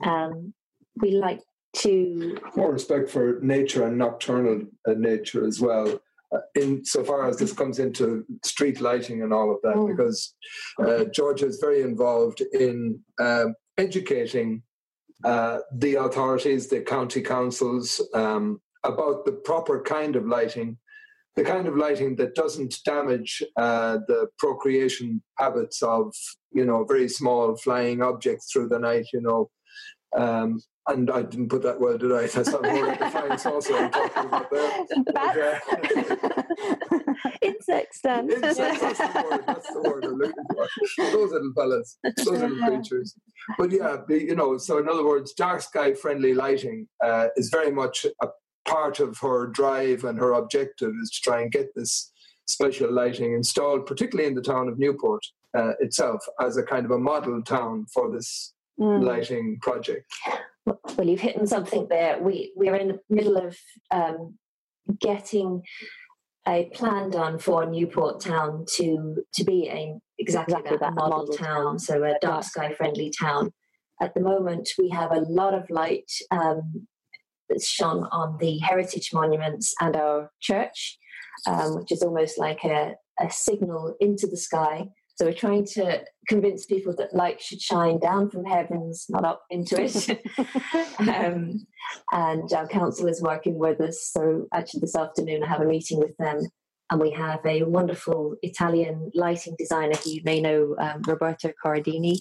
Um, 0.05 0.55
we 0.97 1.13
like 1.13 1.41
to 1.77 2.37
more 2.57 2.73
respect 2.73 3.11
for 3.11 3.39
nature 3.43 3.87
and 3.87 3.97
nocturnal 3.97 4.63
uh, 4.87 4.95
nature 4.95 5.47
as 5.47 5.61
well. 5.61 6.01
Uh, 6.33 6.39
in 6.55 6.85
so 6.85 7.03
far 7.03 7.29
as 7.29 7.39
this 7.39 7.53
comes 7.53 7.81
into 7.81 8.25
street 8.45 8.81
lighting 8.81 9.23
and 9.23 9.33
all 9.33 9.51
of 9.51 9.61
that, 9.63 9.75
mm. 9.75 9.89
because 9.89 10.35
uh, 10.79 11.05
Georgia 11.13 11.47
is 11.47 11.59
very 11.61 11.83
involved 11.83 12.41
in 12.53 13.01
um, 13.19 13.55
educating 13.79 14.63
uh, 15.25 15.59
the 15.75 15.97
authorities, 15.97 16.69
the 16.69 16.81
county 16.81 17.21
councils, 17.21 18.01
um, 18.15 18.61
about 18.85 19.25
the 19.25 19.33
proper 19.33 19.83
kind 19.83 20.17
of 20.17 20.27
lighting, 20.27 20.79
the 21.37 21.45
kind 21.45 21.67
of 21.67 21.77
lighting 21.77 22.17
that 22.17 22.35
doesn't 22.35 22.75
damage 22.85 23.43
uh, 23.57 23.99
the 24.07 24.29
procreation 24.39 25.23
habits 25.39 25.83
of, 25.83 26.15
you 26.53 26.65
know, 26.65 26.85
very 26.85 27.09
small 27.09 27.57
flying 27.57 28.03
objects 28.03 28.53
through 28.53 28.69
the 28.69 28.79
night, 28.79 29.07
you 29.13 29.21
know. 29.21 29.51
Um, 30.17 30.61
and 30.89 31.11
I 31.11 31.23
didn't 31.23 31.49
put 31.49 31.63
that 31.63 31.81
well, 31.81 31.97
did 31.97 32.11
I? 32.11 32.27
That's 32.27 32.51
not 32.51 32.63
more 32.63 32.95
defiance 32.95 33.47
also 33.47 33.75
I'm 33.77 33.91
talking 33.91 34.27
about 34.27 34.51
there. 34.51 34.83
But, 35.07 35.39
uh, 35.39 37.13
Insects 37.43 38.01
then. 38.03 38.31
Insects, 38.31 38.81
that's 38.81 38.99
the 38.99 39.27
word, 39.31 39.45
that's 39.47 39.73
the 39.73 39.83
word 39.83 40.05
I'm 40.05 40.19
looking 40.19 40.45
for. 40.53 40.67
Those 41.13 41.33
little 41.33 41.53
fellas, 41.55 41.99
those 42.03 42.27
little 42.27 42.67
creatures. 42.67 43.15
But 43.57 43.71
yeah, 43.71 43.99
you 44.09 44.35
know, 44.35 44.59
so 44.59 44.79
in 44.79 44.89
other 44.89 45.05
words, 45.05 45.33
dark 45.33 45.63
sky 45.63 45.95
friendly 45.95 46.35
lighting 46.35 46.89
uh, 47.05 47.29
is 47.37 47.51
very 47.51 47.71
much 47.71 48.05
a 48.23 48.29
part 48.67 49.01
of 49.01 49.19
her 49.19 49.47
drive 49.47 50.05
and 50.05 50.19
her 50.19 50.33
objective 50.33 50.93
is 51.03 51.11
to 51.11 51.21
try 51.23 51.43
and 51.43 51.53
get 51.53 51.69
this 51.75 52.13
special 52.47 52.93
lighting 52.93 53.33
installed, 53.35 53.87
particularly 53.87 54.29
in 54.29 54.35
the 54.35 54.43
town 54.43 54.69
of 54.69 54.79
Newport 54.79 55.25
uh, 55.57 55.73
itself, 55.81 56.21
as 56.41 56.57
a 56.57 56.63
kind 56.63 56.85
of 56.85 56.91
a 56.91 56.99
model 56.99 57.43
town 57.43 57.87
for 57.93 58.11
this 58.11 58.55
mm. 58.79 59.03
lighting 59.03 59.59
project. 59.61 60.13
Well, 60.67 61.07
you've 61.07 61.21
hit 61.21 61.39
on 61.39 61.47
something 61.47 61.87
there. 61.89 62.21
We 62.21 62.53
we're 62.55 62.77
in 62.77 62.89
the 62.89 63.01
middle 63.09 63.37
of 63.37 63.57
um, 63.91 64.39
getting 65.01 65.63
a 66.47 66.71
plan 66.73 67.11
done 67.11 67.39
for 67.39 67.67
Newport 67.67 68.21
Town 68.21 68.65
to 68.77 69.25
to 69.35 69.45
be 69.45 69.69
a 69.69 69.97
exactly, 70.19 70.55
exactly 70.55 70.77
that, 70.77 70.81
that 70.81 70.95
model, 70.95 71.19
model 71.19 71.35
town, 71.35 71.65
town, 71.65 71.79
so 71.79 72.05
a 72.05 72.15
dark 72.21 72.45
sky 72.45 72.73
friendly 72.73 73.13
town. 73.19 73.53
At 74.01 74.15
the 74.15 74.21
moment, 74.21 74.69
we 74.79 74.89
have 74.91 75.13
a 75.13 75.21
lot 75.21 75.55
of 75.55 75.69
light 75.69 76.11
um, 76.31 76.87
that's 77.49 77.69
shone 77.69 78.07
on 78.11 78.39
the 78.39 78.59
heritage 78.59 79.11
monuments 79.13 79.75
and 79.81 79.95
our 79.95 80.31
church, 80.41 80.99
um, 81.47 81.77
which 81.77 81.93
is 81.93 82.03
almost 82.03 82.39
like 82.39 82.65
a, 82.65 82.95
a 83.19 83.31
signal 83.31 83.97
into 84.01 84.27
the 84.27 84.39
sky 84.39 84.89
so 85.21 85.27
we're 85.27 85.35
trying 85.35 85.67
to 85.67 86.03
convince 86.29 86.65
people 86.65 86.95
that 86.97 87.15
light 87.15 87.43
should 87.43 87.61
shine 87.61 87.99
down 87.99 88.31
from 88.31 88.43
heavens, 88.47 89.05
not 89.11 89.23
up 89.23 89.43
into 89.51 89.77
it. 89.79 90.19
um, 90.99 91.67
and 92.11 92.51
our 92.55 92.67
council 92.67 93.07
is 93.07 93.21
working 93.21 93.59
with 93.59 93.83
us. 93.83 94.11
So 94.11 94.47
actually, 94.55 94.81
this 94.81 94.97
afternoon 94.97 95.43
I 95.43 95.47
have 95.47 95.61
a 95.61 95.67
meeting 95.67 95.99
with 95.99 96.17
them, 96.17 96.41
and 96.91 96.99
we 96.99 97.11
have 97.11 97.45
a 97.45 97.65
wonderful 97.65 98.37
Italian 98.41 99.11
lighting 99.15 99.57
designer 99.59 99.93
who 100.03 100.11
you 100.11 100.23
may 100.25 100.41
know, 100.41 100.75
um, 100.79 101.03
Roberto 101.07 101.53
Corradini, 101.63 102.17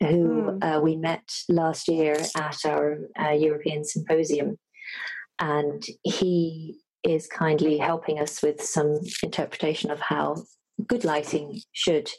who 0.00 0.58
mm. 0.60 0.62
uh, 0.62 0.78
we 0.78 0.96
met 0.96 1.26
last 1.48 1.88
year 1.88 2.18
at 2.36 2.58
our 2.66 2.98
uh, 3.18 3.30
European 3.30 3.82
symposium, 3.82 4.58
and 5.38 5.82
he 6.02 6.80
is 7.02 7.26
kindly 7.26 7.78
helping 7.78 8.18
us 8.20 8.42
with 8.42 8.60
some 8.60 8.98
interpretation 9.22 9.90
of 9.90 10.00
how 10.00 10.34
good 10.86 11.04
lighting 11.04 11.60
should 11.72 12.10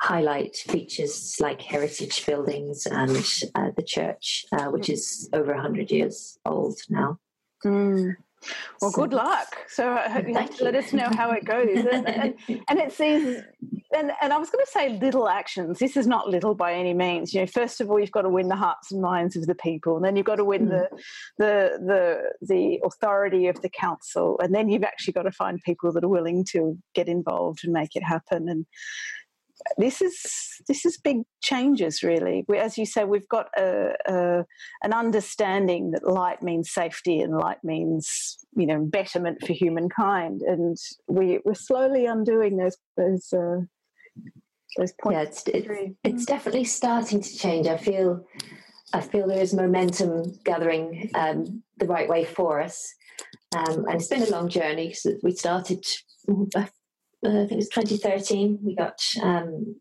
highlight 0.00 0.56
features 0.56 1.36
like 1.38 1.60
heritage 1.60 2.26
buildings 2.26 2.86
and 2.86 3.24
uh, 3.54 3.70
the 3.76 3.84
church, 3.84 4.44
uh, 4.52 4.64
which 4.66 4.90
is 4.90 5.28
over 5.32 5.52
100 5.54 5.90
years 5.90 6.38
old 6.44 6.78
now. 6.90 7.18
Mm. 7.64 8.16
Well, 8.80 8.90
so, 8.90 9.02
good 9.02 9.12
luck. 9.12 9.46
So 9.68 9.84
let 10.60 10.74
us 10.74 10.92
know 10.92 11.08
how 11.14 11.30
it 11.30 11.44
goes. 11.44 11.86
And, 11.86 12.08
and, 12.08 12.34
and 12.68 12.78
it 12.80 12.92
seems, 12.92 13.42
and, 13.94 14.12
and 14.20 14.32
I 14.32 14.38
was 14.38 14.50
going 14.50 14.64
to 14.64 14.70
say 14.70 14.98
little 14.98 15.28
actions. 15.28 15.78
This 15.78 15.96
is 15.96 16.06
not 16.06 16.28
little 16.28 16.54
by 16.54 16.72
any 16.72 16.94
means. 16.94 17.34
You 17.34 17.40
know, 17.40 17.46
first 17.46 17.80
of 17.80 17.90
all, 17.90 17.98
you've 17.98 18.10
got 18.10 18.22
to 18.22 18.28
win 18.28 18.48
the 18.48 18.56
hearts 18.56 18.92
and 18.92 19.00
minds 19.00 19.36
of 19.36 19.46
the 19.46 19.54
people, 19.54 19.96
and 19.96 20.04
then 20.04 20.16
you've 20.16 20.26
got 20.26 20.36
to 20.36 20.44
win 20.44 20.66
mm. 20.66 20.70
the, 20.70 20.88
the 21.38 21.78
the 21.86 22.46
the 22.46 22.80
authority 22.84 23.46
of 23.48 23.60
the 23.62 23.70
council, 23.70 24.38
and 24.42 24.54
then 24.54 24.68
you've 24.68 24.84
actually 24.84 25.12
got 25.12 25.22
to 25.22 25.32
find 25.32 25.60
people 25.64 25.92
that 25.92 26.04
are 26.04 26.08
willing 26.08 26.44
to 26.52 26.78
get 26.94 27.08
involved 27.08 27.60
and 27.64 27.72
make 27.72 27.94
it 27.94 28.02
happen. 28.02 28.48
And 28.48 28.66
this 29.78 30.00
is 30.00 30.20
this 30.68 30.84
is 30.84 30.98
big 30.98 31.18
changes 31.40 32.02
really 32.02 32.44
we, 32.48 32.58
as 32.58 32.76
you 32.76 32.86
say 32.86 33.04
we've 33.04 33.28
got 33.28 33.46
a, 33.56 33.92
a, 34.06 34.44
an 34.82 34.92
understanding 34.92 35.90
that 35.92 36.06
light 36.06 36.42
means 36.42 36.70
safety 36.70 37.20
and 37.20 37.36
light 37.36 37.62
means 37.62 38.38
you 38.56 38.66
know 38.66 38.80
betterment 38.80 39.38
for 39.46 39.52
humankind 39.52 40.42
and 40.42 40.76
we 41.06 41.38
we're 41.44 41.54
slowly 41.54 42.06
undoing 42.06 42.56
those 42.56 42.76
those 42.96 43.32
uh, 43.32 43.60
those 44.76 44.92
points 44.92 45.44
yeah 45.46 45.54
it's, 45.54 45.68
it's, 45.68 45.96
it's 46.04 46.24
definitely 46.24 46.64
starting 46.64 47.20
to 47.20 47.36
change. 47.36 47.66
I 47.66 47.76
feel 47.76 48.24
i 48.94 49.00
feel 49.00 49.26
there 49.26 49.40
is 49.40 49.54
momentum 49.54 50.32
gathering 50.44 51.10
um, 51.14 51.62
the 51.78 51.86
right 51.86 52.08
way 52.08 52.24
for 52.24 52.60
us. 52.60 52.94
Um, 53.56 53.84
and 53.86 53.94
it's 53.94 54.08
been 54.08 54.22
a 54.22 54.30
long 54.30 54.48
journey 54.48 54.92
so 54.92 55.12
we 55.22 55.32
started 55.32 55.84
uh, 57.24 57.28
I 57.28 57.46
think 57.46 57.52
it 57.52 57.56
was 57.56 57.68
2013, 57.68 58.58
we 58.62 58.74
got 58.74 59.00
um, 59.22 59.76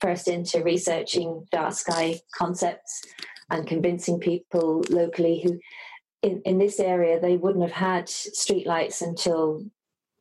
first 0.00 0.28
into 0.28 0.62
researching 0.62 1.46
dark 1.52 1.74
sky 1.74 2.20
concepts 2.34 3.02
and 3.50 3.66
convincing 3.66 4.18
people 4.18 4.82
locally 4.90 5.40
who, 5.44 5.58
in, 6.22 6.42
in 6.44 6.58
this 6.58 6.80
area, 6.80 7.20
they 7.20 7.36
wouldn't 7.36 7.64
have 7.64 7.72
had 7.72 8.06
streetlights 8.06 9.02
until 9.02 9.64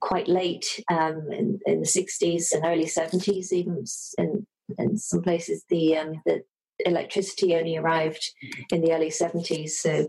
quite 0.06 0.28
late 0.28 0.84
um, 0.92 1.28
in, 1.32 1.60
in, 1.66 1.80
the 1.82 1.88
60s 1.88 2.54
and 2.54 2.64
early 2.64 2.86
70s, 2.86 3.52
even 3.52 3.84
in, 4.20 4.46
in 4.78 4.98
some 4.98 5.24
places, 5.24 5.64
the, 5.70 5.98
um, 5.98 6.22
the 6.28 6.44
electricity 6.86 7.56
only 7.56 7.76
arrived 7.76 8.24
in 8.70 8.82
the 8.82 8.94
early 8.94 9.10
70s. 9.10 9.72
So, 9.72 10.08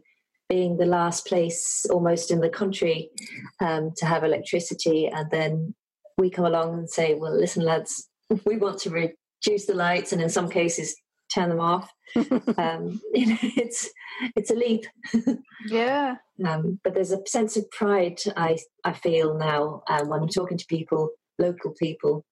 being 0.50 0.76
the 0.76 0.86
last 0.86 1.26
place 1.26 1.86
almost 1.90 2.30
in 2.30 2.40
the 2.40 2.50
country 2.50 3.10
um, 3.58 3.92
to 3.96 4.06
have 4.06 4.22
electricity 4.22 5.08
and 5.08 5.28
then 5.32 5.74
we 6.18 6.30
come 6.30 6.44
along 6.44 6.74
and 6.74 6.88
say, 6.88 7.14
well, 7.14 7.36
listen, 7.36 7.64
lads, 7.64 8.08
we 8.44 8.56
want 8.56 8.78
to 8.80 8.90
reduce 8.90 9.66
the 9.66 9.74
lights 9.74 10.12
and 10.12 10.22
in 10.22 10.28
some 10.28 10.48
cases 10.48 10.94
turn 11.32 11.48
them 11.48 11.60
off. 11.60 11.90
um, 12.58 13.00
you 13.14 13.26
know, 13.26 13.38
it's 13.42 13.90
it's 14.34 14.50
a 14.50 14.54
leap. 14.54 14.84
yeah. 15.66 16.16
Um, 16.44 16.80
but 16.84 16.94
there's 16.94 17.12
a 17.12 17.26
sense 17.26 17.56
of 17.56 17.70
pride 17.70 18.20
I 18.36 18.58
I 18.84 18.92
feel 18.92 19.36
now 19.36 19.82
um, 19.88 20.08
when 20.08 20.22
I'm 20.22 20.28
talking 20.28 20.58
to 20.58 20.66
people, 20.66 21.10
local 21.38 21.72
people. 21.72 22.24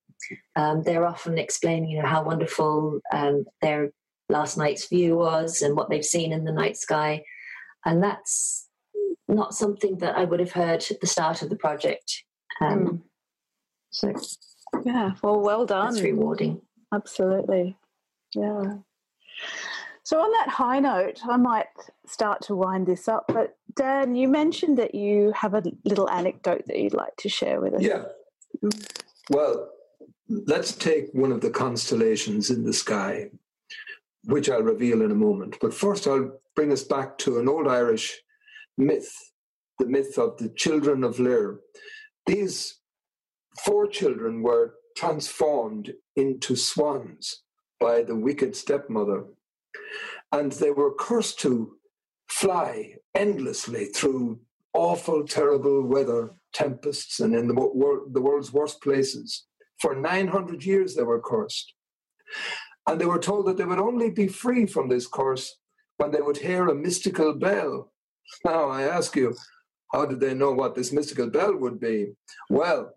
Um, 0.57 0.83
they're 0.83 1.07
often 1.07 1.37
explaining, 1.37 1.91
you 1.91 2.01
know, 2.01 2.09
how 2.09 2.25
wonderful 2.25 3.01
um, 3.13 3.45
their 3.61 3.91
last 4.31 4.57
night's 4.57 4.89
view 4.89 5.17
was 5.17 5.61
and 5.61 5.77
what 5.77 5.91
they've 5.91 6.05
seen 6.05 6.33
in 6.33 6.45
the 6.45 6.53
night 6.53 6.79
sky, 6.79 7.23
and 7.85 8.03
that's 8.03 8.69
not 9.29 9.55
something 9.55 9.99
that 9.99 10.17
I 10.17 10.25
would 10.25 10.41
have 10.41 10.53
heard 10.53 10.85
at 10.91 11.01
the 11.01 11.07
start 11.07 11.43
of 11.43 11.51
the 11.51 11.57
project. 11.57 12.25
Um, 12.61 12.79
mm. 12.79 13.03
So, 13.91 14.13
yeah, 14.85 15.13
well, 15.23 15.41
well 15.41 15.67
done. 15.67 15.89
It's 15.89 16.03
rewarding. 16.03 16.61
Absolutely. 16.93 17.77
Yeah. 18.35 18.79
So 20.03 20.21
on 20.21 20.31
that 20.33 20.49
high 20.49 20.81
note, 20.81 21.21
I 21.27 21.37
might 21.37 21.67
start 22.07 22.43
to 22.43 22.55
wind 22.55 22.87
this 22.87 23.09
up. 23.09 23.25
But, 23.29 23.57
Dan, 23.75 24.15
you 24.15 24.29
mentioned 24.29 24.79
that 24.79 24.95
you 24.95 25.33
have 25.33 25.55
a 25.55 25.63
little 25.85 26.11
anecdote 26.11 26.65
that 26.67 26.79
you'd 26.79 26.93
like 26.95 27.17
to 27.19 27.29
share 27.29 27.61
with 27.61 27.75
us. 27.75 27.83
Yeah. 27.83 28.05
Well, 29.31 29.71
let's 30.29 30.73
take 30.73 31.07
one 31.13 31.33
of 31.33 31.41
the 31.41 31.51
constellations 31.51 32.51
in 32.51 32.65
the 32.65 32.73
sky, 32.73 33.31
which 34.25 34.51
I'll 34.51 34.63
reveal 34.63 35.01
in 35.01 35.11
a 35.11 35.17
moment. 35.17 35.57
But 35.61 35.73
first, 35.73 36.07
I'll 36.07 36.39
bring 36.55 36.71
us 36.71 36.85
back 36.85 37.17
to 37.19 37.39
an 37.39 37.49
old 37.49 37.67
Irish 37.67 38.21
myth 38.77 39.11
the 39.79 39.87
myth 39.87 40.19
of 40.19 40.37
the 40.39 40.49
children 40.51 41.05
of 41.05 41.19
Lir. 41.19 41.61
These 42.27 42.79
four 43.65 43.87
children 43.87 44.43
were 44.43 44.75
transformed 44.97 45.93
into 46.17 46.57
swans 46.57 47.43
by 47.85 48.03
the 48.03 48.17
wicked 48.17 48.57
stepmother. 48.57 49.27
And 50.33 50.51
they 50.53 50.71
were 50.71 50.95
cursed 50.95 51.39
to 51.41 51.77
fly 52.31 52.95
endlessly 53.15 53.85
through 53.97 54.41
awful, 54.73 55.27
terrible 55.27 55.83
weather, 55.83 56.31
tempests, 56.55 57.21
and 57.21 57.35
in 57.35 57.47
the, 57.47 57.55
wor- 57.55 58.05
the 58.11 58.23
world's 58.23 58.55
worst 58.55 58.81
places. 58.81 59.45
For 59.83 59.95
900 59.95 60.65
years, 60.65 60.95
they 60.95 61.03
were 61.03 61.21
cursed. 61.21 61.75
And 62.87 62.99
they 62.99 63.05
were 63.05 63.19
told 63.19 63.47
that 63.47 63.59
they 63.59 63.67
would 63.67 63.79
only 63.91 64.11
be 64.11 64.29
free 64.29 64.65
from 64.65 64.89
this 64.89 65.07
curse 65.07 65.47
when 65.99 66.11
they 66.11 66.23
would 66.23 66.39
hear 66.39 66.69
a 66.69 66.75
mystical 66.75 67.35
bell. 67.35 67.93
Now, 68.47 68.71
I 68.71 68.83
ask 68.85 69.15
you, 69.15 69.37
how 69.93 70.07
did 70.07 70.21
they 70.21 70.33
know 70.33 70.53
what 70.53 70.75
this 70.75 70.91
mystical 70.91 71.29
bell 71.29 71.55
would 71.55 71.79
be? 71.79 72.15
Well, 72.49 72.95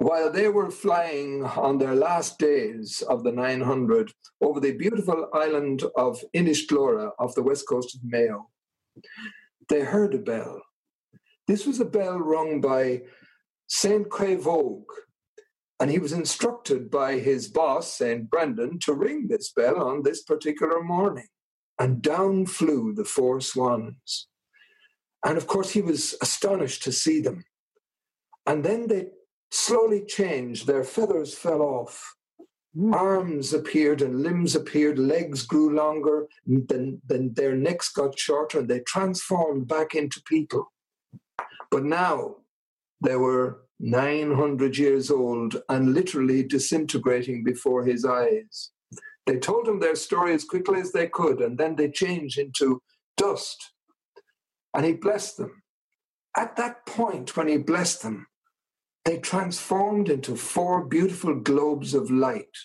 while 0.00 0.32
they 0.32 0.48
were 0.48 0.70
flying 0.70 1.44
on 1.44 1.76
their 1.76 1.94
last 1.94 2.38
days 2.38 3.02
of 3.10 3.22
the 3.22 3.32
900 3.32 4.10
over 4.40 4.58
the 4.58 4.72
beautiful 4.72 5.28
island 5.34 5.82
of 5.94 6.24
Inishglora 6.34 7.10
off 7.18 7.34
the 7.34 7.42
west 7.42 7.68
coast 7.68 7.94
of 7.94 8.00
Mayo, 8.02 8.48
they 9.68 9.80
heard 9.80 10.14
a 10.14 10.18
bell. 10.18 10.62
This 11.46 11.66
was 11.66 11.80
a 11.80 11.84
bell 11.84 12.18
rung 12.18 12.62
by 12.62 13.02
St. 13.66 14.08
Quayvogue, 14.08 14.90
and 15.78 15.90
he 15.90 15.98
was 15.98 16.12
instructed 16.12 16.90
by 16.90 17.18
his 17.18 17.48
boss, 17.48 17.98
St. 17.98 18.30
Brendan, 18.30 18.78
to 18.80 18.94
ring 18.94 19.28
this 19.28 19.52
bell 19.52 19.82
on 19.82 20.02
this 20.02 20.22
particular 20.22 20.82
morning. 20.82 21.28
And 21.78 22.00
down 22.00 22.46
flew 22.46 22.94
the 22.94 23.04
four 23.04 23.42
swans. 23.42 24.28
And 25.26 25.36
of 25.36 25.46
course, 25.46 25.70
he 25.70 25.82
was 25.82 26.14
astonished 26.22 26.82
to 26.84 26.92
see 26.92 27.20
them. 27.20 27.44
And 28.46 28.64
then 28.64 28.88
they 28.88 29.08
slowly 29.50 30.04
changed. 30.04 30.66
Their 30.66 30.84
feathers 30.84 31.34
fell 31.34 31.62
off. 31.62 32.14
Mm. 32.76 32.94
Arms 32.94 33.52
appeared 33.52 34.00
and 34.00 34.22
limbs 34.22 34.54
appeared, 34.54 34.98
legs 34.98 35.44
grew 35.44 35.74
longer, 35.74 36.28
then, 36.46 37.00
then 37.06 37.32
their 37.34 37.56
necks 37.56 37.90
got 37.90 38.16
shorter, 38.18 38.60
and 38.60 38.68
they 38.68 38.80
transformed 38.80 39.66
back 39.66 39.94
into 39.94 40.22
people. 40.22 40.70
But 41.70 41.84
now 41.84 42.36
they 43.04 43.16
were 43.16 43.62
900 43.80 44.76
years 44.76 45.10
old 45.10 45.60
and 45.68 45.94
literally 45.94 46.42
disintegrating 46.42 47.42
before 47.42 47.84
his 47.84 48.04
eyes. 48.04 48.70
They 49.26 49.38
told 49.38 49.66
him 49.66 49.80
their 49.80 49.96
story 49.96 50.34
as 50.34 50.44
quickly 50.44 50.80
as 50.80 50.92
they 50.92 51.08
could, 51.08 51.40
and 51.40 51.58
then 51.58 51.76
they 51.76 51.90
changed 51.90 52.38
into 52.38 52.82
dust. 53.16 53.72
And 54.74 54.84
he 54.84 54.92
blessed 54.92 55.38
them. 55.38 55.62
At 56.36 56.56
that 56.56 56.86
point, 56.86 57.36
when 57.36 57.48
he 57.48 57.56
blessed 57.56 58.02
them, 58.02 58.26
they 59.04 59.18
transformed 59.18 60.08
into 60.08 60.36
four 60.36 60.84
beautiful 60.84 61.34
globes 61.34 61.94
of 61.94 62.10
light, 62.10 62.56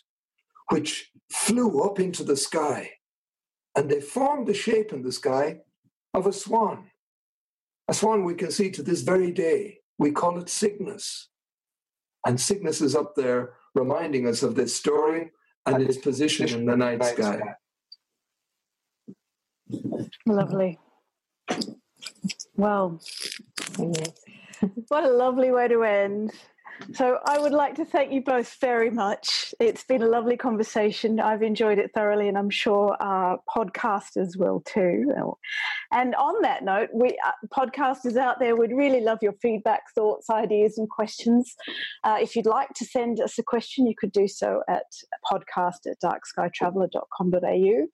which 0.70 1.12
flew 1.32 1.82
up 1.84 2.00
into 2.00 2.24
the 2.24 2.38
sky. 2.38 2.92
And 3.76 3.90
they 3.90 4.02
formed 4.02 4.48
the 4.48 4.54
shape 4.54 4.94
in 4.94 5.02
the 5.02 5.12
sky 5.12 5.60
of 6.14 6.28
a 6.28 6.34
swan. 6.34 6.92
A 7.88 7.94
swan 7.94 8.24
we 8.24 8.36
can 8.36 8.52
see 8.52 8.72
to 8.72 8.84
this 8.84 9.02
very 9.02 9.32
day. 9.32 9.80
We 9.98 10.12
call 10.12 10.40
it 10.40 10.50
Cygnus. 10.50 11.30
And 12.26 12.40
Cygnus 12.40 12.82
is 12.82 12.96
up 12.96 13.16
there 13.16 13.54
reminding 13.76 14.28
us 14.28 14.44
of 14.44 14.56
this 14.56 14.76
story 14.76 15.32
and 15.66 15.84
its 15.84 15.98
position 15.98 16.48
in 16.50 16.66
the 16.66 16.76
night 16.76 17.04
sky. 17.04 17.42
Lovely. 20.26 20.80
Well, 22.56 23.02
what 24.88 25.03
a 25.03 25.09
lovely 25.09 25.51
way 25.51 25.68
to 25.68 25.84
end. 25.84 26.32
So 26.93 27.20
I 27.26 27.39
would 27.39 27.53
like 27.53 27.76
to 27.76 27.86
thank 27.86 28.11
you 28.11 28.22
both 28.22 28.57
very 28.59 28.89
much. 28.89 29.55
It's 29.59 29.84
been 29.84 30.01
a 30.01 30.07
lovely 30.07 30.36
conversation. 30.36 31.20
I've 31.20 31.41
enjoyed 31.41 31.80
it 31.80 31.91
thoroughly, 31.93 32.28
and 32.28 32.38
I'm 32.38 32.49
sure 32.49 32.97
our 32.99 33.39
podcasters 33.49 34.38
will 34.38 34.61
too. 34.61 35.13
And 35.92 36.16
on 36.16 36.42
that 36.42 36.64
note, 36.64 36.90
we 36.94 37.18
uh, 37.26 37.32
podcasters 37.54 38.18
out 38.18 38.40
there 38.40 38.56
would 38.56 38.72
really 38.72 39.02
love 39.02 39.20
your 39.22 39.34
feedback, 39.42 39.84
thoughts, 39.94 40.30
ideas, 40.30 40.78
and 40.78 40.90
questions. 40.90 41.56
Uh, 42.04 42.18
if 42.20 42.36
you'd 42.36 42.46
like 42.46 42.70
to 42.76 42.86
send 42.86 43.20
us 43.20 43.38
a 43.38 43.44
question, 43.44 43.88
you 43.88 43.94
could 43.98 44.12
do 44.12 44.28
so 44.28 44.62
at 44.68 44.86
podcast 45.32 45.86
at 45.88 45.98
darkskytraveller.com.au. 46.04 47.88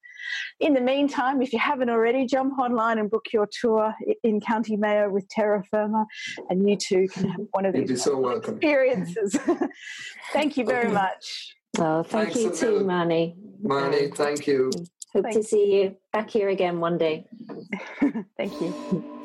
In 0.59 0.73
the 0.73 0.81
meantime, 0.81 1.41
if 1.41 1.51
you 1.51 1.59
haven't 1.59 1.89
already, 1.89 2.25
jump 2.25 2.59
online 2.59 2.99
and 2.99 3.09
book 3.09 3.25
your 3.33 3.47
tour 3.59 3.93
in 4.23 4.39
County 4.39 4.77
Mayo 4.77 5.09
with 5.09 5.27
Terra 5.29 5.63
Firma, 5.63 6.05
and 6.49 6.69
you 6.69 6.75
too 6.75 7.07
can 7.07 7.29
have 7.29 7.41
one 7.51 7.65
of 7.65 7.73
these 7.73 8.03
so 8.03 8.17
welcome. 8.17 8.55
experiences. 8.55 9.37
thank 10.33 10.57
you 10.57 10.65
very 10.65 10.91
much. 10.91 11.55
Oh, 11.79 12.03
thank 12.03 12.33
Thanks 12.33 12.39
you 12.39 12.51
too, 12.51 12.85
Marnie. 12.85 13.35
Marnie, 13.63 14.13
thank 14.15 14.45
you. 14.45 14.71
Hope 15.13 15.29
to 15.31 15.43
see 15.43 15.75
you 15.75 15.97
back 16.13 16.29
here 16.29 16.49
again 16.49 16.79
one 16.79 16.97
day. 16.97 17.25
thank 18.37 18.61
you. 18.61 19.17